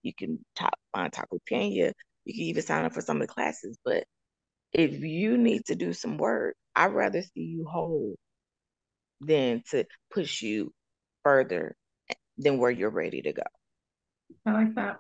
[0.03, 1.93] You can talk, find Taco Pena.
[2.25, 3.79] You can even sign up for some of the classes.
[3.85, 4.05] But
[4.73, 8.17] if you need to do some work, I'd rather see you whole
[9.21, 10.73] than to push you
[11.25, 11.75] further
[12.37, 13.43] than where you're ready to go.
[14.45, 14.99] I like that.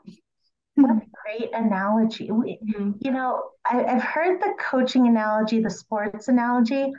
[0.76, 2.28] What a great analogy.
[2.28, 2.92] Mm-hmm.
[3.00, 6.92] You know, I, have heard the coaching analogy, the sports analogy.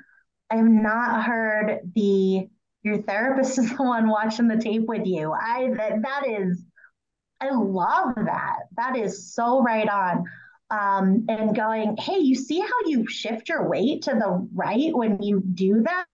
[0.49, 2.47] I have not heard the
[2.88, 5.31] your therapist is the one watching the tape with you.
[5.31, 6.63] I that, that is
[7.39, 8.59] I love that.
[8.77, 10.23] That is so right on.
[10.69, 15.21] Um, and going, hey, you see how you shift your weight to the right when
[15.21, 16.05] you do that?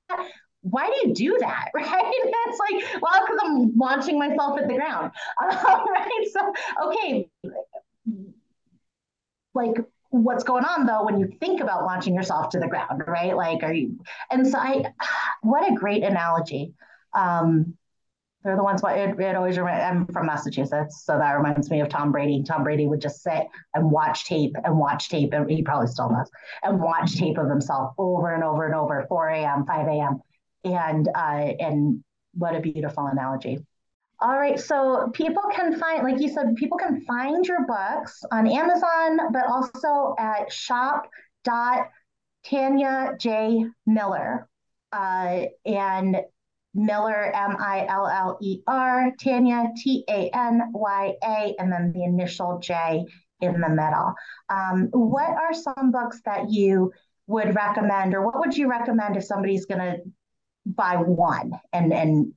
[0.61, 1.69] Why do you do that?
[1.73, 2.13] Right?
[2.13, 5.11] It's like, well, because I'm launching myself at the ground.
[5.41, 5.47] Uh,
[5.91, 6.27] right?
[6.31, 6.53] So,
[6.85, 7.29] okay.
[9.55, 9.77] Like,
[10.13, 13.35] what's going on though when you think about launching yourself to the ground, right?
[13.35, 13.99] Like, are you?
[14.29, 14.85] And so, I,
[15.41, 16.73] what a great analogy.
[17.13, 17.75] Um,
[18.43, 18.81] they're the ones.
[18.85, 19.83] It, it always reminds.
[19.83, 22.43] I'm from Massachusetts, so that reminds me of Tom Brady.
[22.43, 26.09] Tom Brady would just sit and watch tape and watch tape, and he probably still
[26.09, 26.29] does,
[26.61, 30.21] and watch tape of himself over and over and over, 4 a.m., 5 a.m.,
[30.65, 32.03] and uh, and
[32.33, 33.65] what a beautiful analogy.
[34.23, 38.47] All right, so people can find, like you said, people can find your books on
[38.47, 41.09] Amazon, but also at shop
[41.43, 41.89] dot
[42.45, 44.47] Tanya J Miller.
[44.93, 46.21] Uh, and
[46.73, 51.91] Miller, M I L L E R, Tanya, T A N Y A, and then
[51.91, 53.03] the initial J
[53.41, 54.13] in the middle.
[54.49, 56.93] Um, what are some books that you
[57.27, 59.97] would recommend, or what would you recommend if somebody's going to
[60.65, 62.33] buy one and and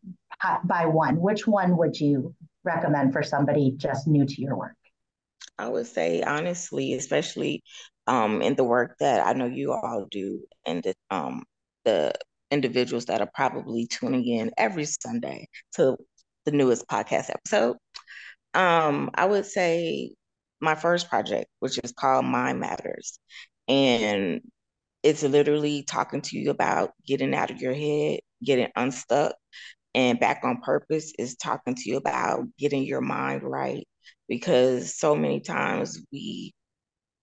[0.64, 1.20] by one?
[1.20, 4.76] Which one would you recommend for somebody just new to your work?
[5.58, 7.62] I would say honestly, especially
[8.06, 11.44] um, in the work that I know you all do, and the um,
[11.84, 12.12] the
[12.50, 15.96] individuals that are probably tuning in every Sunday to
[16.44, 17.76] the newest podcast episode.
[18.54, 20.12] Um, I would say
[20.60, 23.18] my first project, which is called Mind Matters.
[23.68, 24.40] And
[25.06, 29.34] it's literally talking to you about getting out of your head, getting unstuck,
[29.94, 33.86] and back on purpose is talking to you about getting your mind right.
[34.28, 36.52] Because so many times we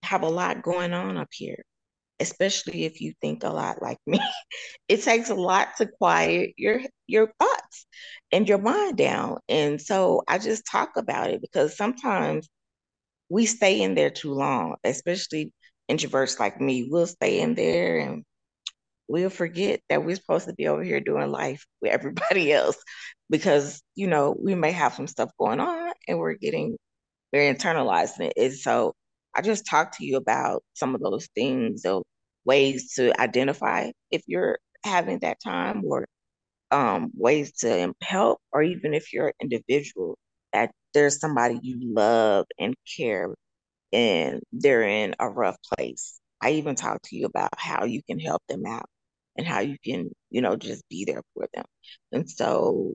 [0.03, 1.63] have a lot going on up here
[2.19, 4.19] especially if you think a lot like me.
[4.89, 7.85] it takes a lot to quiet your your thoughts
[8.31, 9.39] and your mind down.
[9.49, 12.47] And so I just talk about it because sometimes
[13.29, 15.51] we stay in there too long, especially
[15.89, 16.87] introverts like me.
[16.89, 18.23] We'll stay in there and
[19.07, 22.77] we'll forget that we're supposed to be over here doing life with everybody else
[23.29, 26.77] because you know we may have some stuff going on and we're getting
[27.33, 28.33] very internalized in it.
[28.37, 28.93] And so
[29.35, 32.03] I just talked to you about some of those things or
[32.45, 36.05] ways to identify if you're having that time or
[36.71, 40.17] um, ways to help, or even if you're an individual
[40.53, 43.33] that there's somebody you love and care
[43.93, 46.19] and they're in a rough place.
[46.41, 48.89] I even talked to you about how you can help them out
[49.37, 51.65] and how you can, you know, just be there for them.
[52.11, 52.93] And so,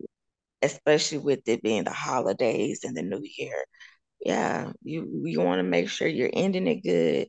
[0.63, 3.65] especially with it being the holidays and the new year,
[4.21, 7.29] yeah, you you want to make sure you're ending it good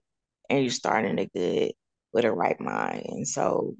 [0.49, 1.73] and you're starting it good
[2.13, 3.05] with a right mind.
[3.09, 3.75] And so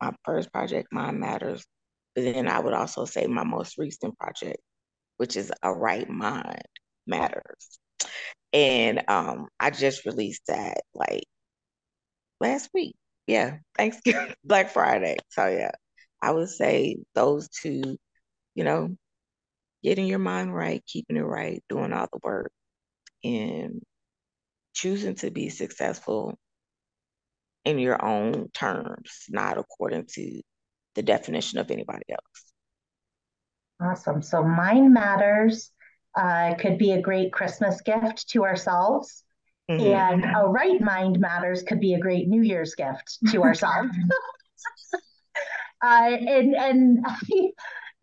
[0.00, 1.64] my first project, Mind Matters,
[2.14, 4.58] but then I would also say my most recent project,
[5.16, 6.62] which is A Right Mind
[7.06, 7.78] Matters.
[8.52, 11.24] And um, I just released that like
[12.40, 12.96] last week.
[13.26, 15.16] Yeah, Thanksgiving, Black Friday.
[15.30, 15.70] So yeah,
[16.20, 17.96] I would say those two,
[18.54, 18.96] you know,
[19.82, 22.52] getting your mind right, keeping it right, doing all the work,
[23.24, 23.80] and
[24.74, 26.38] choosing to be successful
[27.64, 30.42] in your own terms, not according to
[30.94, 32.52] the definition of anybody else.
[33.80, 34.22] Awesome.
[34.22, 35.70] So mind matters
[36.16, 39.24] uh, could be a great Christmas gift to ourselves.
[39.70, 39.86] Mm-hmm.
[39.86, 43.90] And a right mind matters could be a great New Year's gift to ourselves.
[45.82, 47.06] uh, and and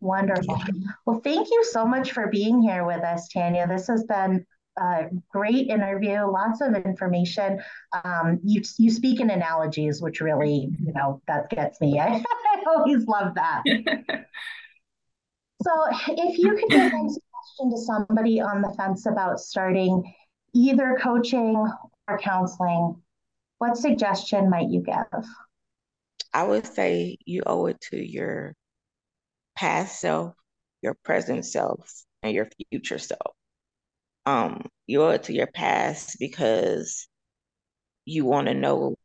[0.00, 0.60] Wonderful.
[1.06, 3.66] Well, thank you so much for being here with us, Tanya.
[3.66, 4.44] This has been
[4.76, 7.60] a great interview, lots of information.
[8.04, 11.98] Um, you you speak in analogies, which really, you know, that gets me.
[11.98, 12.22] I,
[12.54, 13.62] I always love that.
[15.62, 15.70] so,
[16.08, 20.14] if you could give a suggestion to somebody on the fence about starting
[20.54, 21.56] either coaching
[22.08, 22.96] or counseling,
[23.58, 25.24] what suggestion might you give?
[26.32, 28.54] I would say you owe it to your
[29.56, 30.34] past self,
[30.82, 33.36] your present self, and your future self.
[34.26, 37.08] Um, you owe it to your past because
[38.06, 38.96] you want to know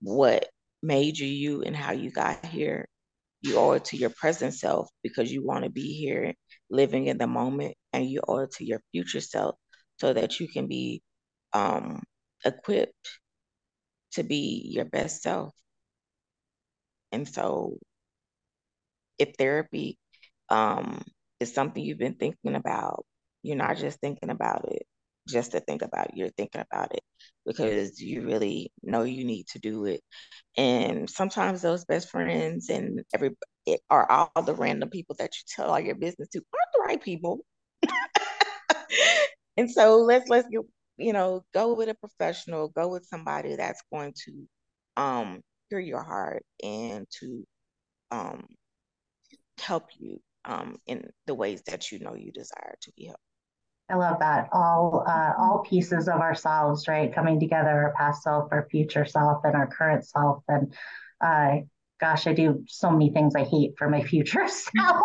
[0.00, 0.48] what
[0.82, 2.86] made you you and how you got here.
[3.42, 6.34] You owe it to your present self because you want to be here
[6.70, 9.56] living in the moment, and you owe it to your future self
[10.00, 11.02] so that you can be
[11.52, 12.02] um,
[12.44, 13.20] equipped
[14.12, 15.52] to be your best self.
[17.12, 17.78] And so,
[19.18, 19.98] if therapy
[20.48, 21.02] um,
[21.40, 23.04] is something you've been thinking about,
[23.44, 24.84] you're not just thinking about it
[25.28, 26.16] just to think about it.
[26.16, 27.02] You're thinking about it
[27.46, 30.02] because you really know you need to do it.
[30.56, 33.30] And sometimes those best friends and every
[33.90, 37.02] are all the random people that you tell all your business to aren't the right
[37.02, 37.40] people.
[39.58, 40.62] and so let's let's get
[40.98, 44.46] you know go with a professional go with somebody that's going to
[44.96, 45.40] um
[45.70, 47.44] hear your heart and to
[48.12, 48.46] um
[49.58, 53.23] help you um in the ways that you know you desire to be helped
[53.90, 54.48] I love that.
[54.52, 59.44] All uh, all pieces of ourselves, right, coming together: our past self, our future self,
[59.44, 60.42] and our current self.
[60.48, 60.74] And
[61.20, 61.56] uh,
[62.00, 65.02] gosh, I do so many things I hate for my future self.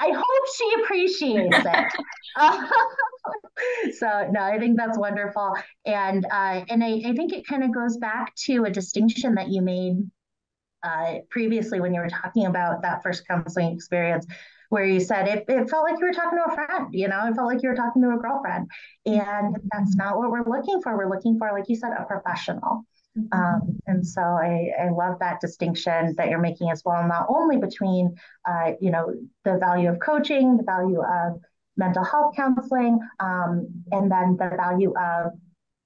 [0.00, 1.92] I hope she appreciates it.
[3.98, 5.54] so no, I think that's wonderful,
[5.84, 9.48] and uh, and I, I think it kind of goes back to a distinction that
[9.48, 9.98] you made
[10.82, 14.26] uh, previously when you were talking about that first counseling experience,
[14.72, 17.26] where you said it, it felt like you were talking to a friend, you know,
[17.26, 18.70] it felt like you were talking to a girlfriend,
[19.04, 20.96] and that's not what we're looking for.
[20.96, 22.86] We're looking for, like you said, a professional.
[23.18, 23.38] Mm-hmm.
[23.38, 27.58] Um, and so I, I love that distinction that you're making as well, not only
[27.58, 28.14] between,
[28.48, 29.12] uh, you know,
[29.44, 31.38] the value of coaching, the value of
[31.76, 35.32] mental health counseling, um, and then the value of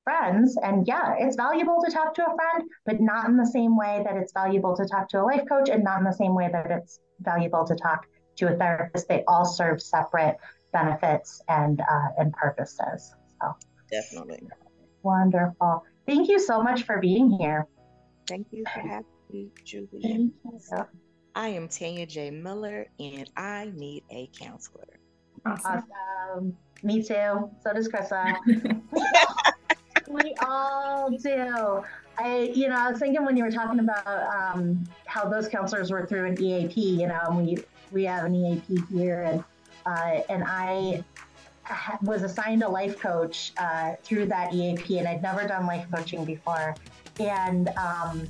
[0.04, 0.56] friends.
[0.62, 4.04] And yeah, it's valuable to talk to a friend, but not in the same way
[4.04, 6.48] that it's valuable to talk to a life coach, and not in the same way
[6.52, 8.06] that it's valuable to talk
[8.36, 10.36] to a therapist, they all serve separate
[10.72, 13.14] benefits and uh, and purposes.
[13.40, 13.54] So
[13.90, 14.48] definitely
[15.02, 15.84] wonderful.
[16.06, 17.66] Thank you so much for being here.
[18.28, 20.30] Thank you for having me, Julie.
[21.34, 22.30] I am Tanya J.
[22.30, 24.98] Miller, and I need a counselor.
[25.44, 25.82] Awesome.
[26.32, 26.56] awesome.
[26.82, 27.50] Me too.
[27.62, 28.36] So does Krissa.
[30.08, 31.82] we all do.
[32.18, 35.90] I, you know, I was thinking when you were talking about um, how those counselors
[35.90, 36.80] were through an EAP.
[36.80, 37.58] You know, and we
[37.92, 39.44] we have an EAP here, and
[39.86, 41.04] uh, and I
[42.02, 46.24] was assigned a life coach uh, through that EAP, and I'd never done life coaching
[46.24, 46.74] before,
[47.20, 48.28] and um,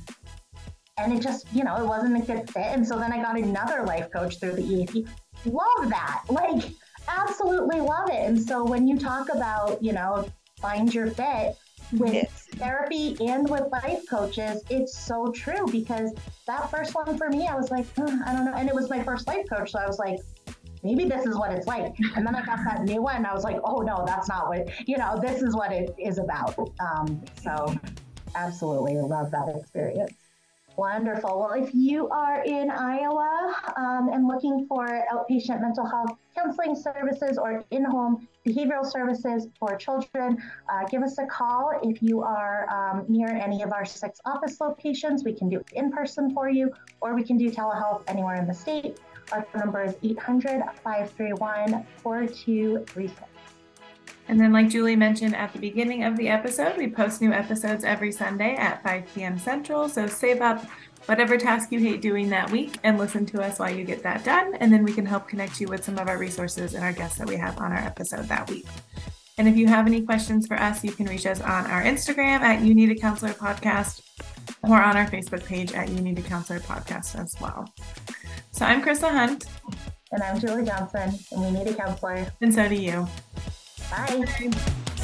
[0.97, 3.37] and it just, you know, it wasn't a good fit, and so then I got
[3.37, 5.07] another life coach through the EAP.
[5.45, 6.71] Love that, like
[7.07, 8.27] absolutely love it.
[8.27, 10.27] And so when you talk about, you know,
[10.61, 11.55] find your fit
[11.93, 12.46] with yes.
[12.57, 16.11] Therapy and with life coaches, it's so true because
[16.45, 19.03] that first one for me, I was like, I don't know, and it was my
[19.03, 20.19] first life coach, so I was like
[20.83, 21.95] maybe this is what it's like.
[22.15, 23.25] And then I got that new one.
[23.25, 26.17] I was like, oh no, that's not what, you know, this is what it is
[26.17, 26.55] about.
[26.79, 27.75] Um, so
[28.35, 30.13] absolutely love that experience.
[30.77, 31.39] Wonderful.
[31.39, 37.39] Well, if you are in Iowa um, and looking for outpatient mental health counseling services
[37.39, 40.37] or in home behavioral services for children,
[40.69, 41.71] uh, give us a call.
[41.81, 45.91] If you are um, near any of our six office locations, we can do in
[45.91, 46.71] person for you,
[47.01, 48.99] or we can do telehealth anywhere in the state.
[49.31, 53.36] Our phone number is 800 531 4236.
[54.29, 57.83] And then, like Julie mentioned at the beginning of the episode, we post new episodes
[57.83, 59.39] every Sunday at 5 p.m.
[59.39, 59.87] Central.
[59.87, 60.65] So save up
[61.05, 64.25] whatever task you hate doing that week and listen to us while you get that
[64.25, 64.55] done.
[64.55, 67.17] And then we can help connect you with some of our resources and our guests
[67.19, 68.67] that we have on our episode that week.
[69.37, 72.41] And if you have any questions for us, you can reach us on our Instagram
[72.41, 74.01] at You Need a Counselor Podcast
[74.63, 77.71] or on our Facebook page at You Need a Counselor Podcast as well.
[78.51, 79.45] So I'm Krissa Hunt.
[80.11, 82.25] And I'm Julie Johnson, and we need a counselor.
[82.39, 83.07] And so do you.
[83.89, 84.96] Bye.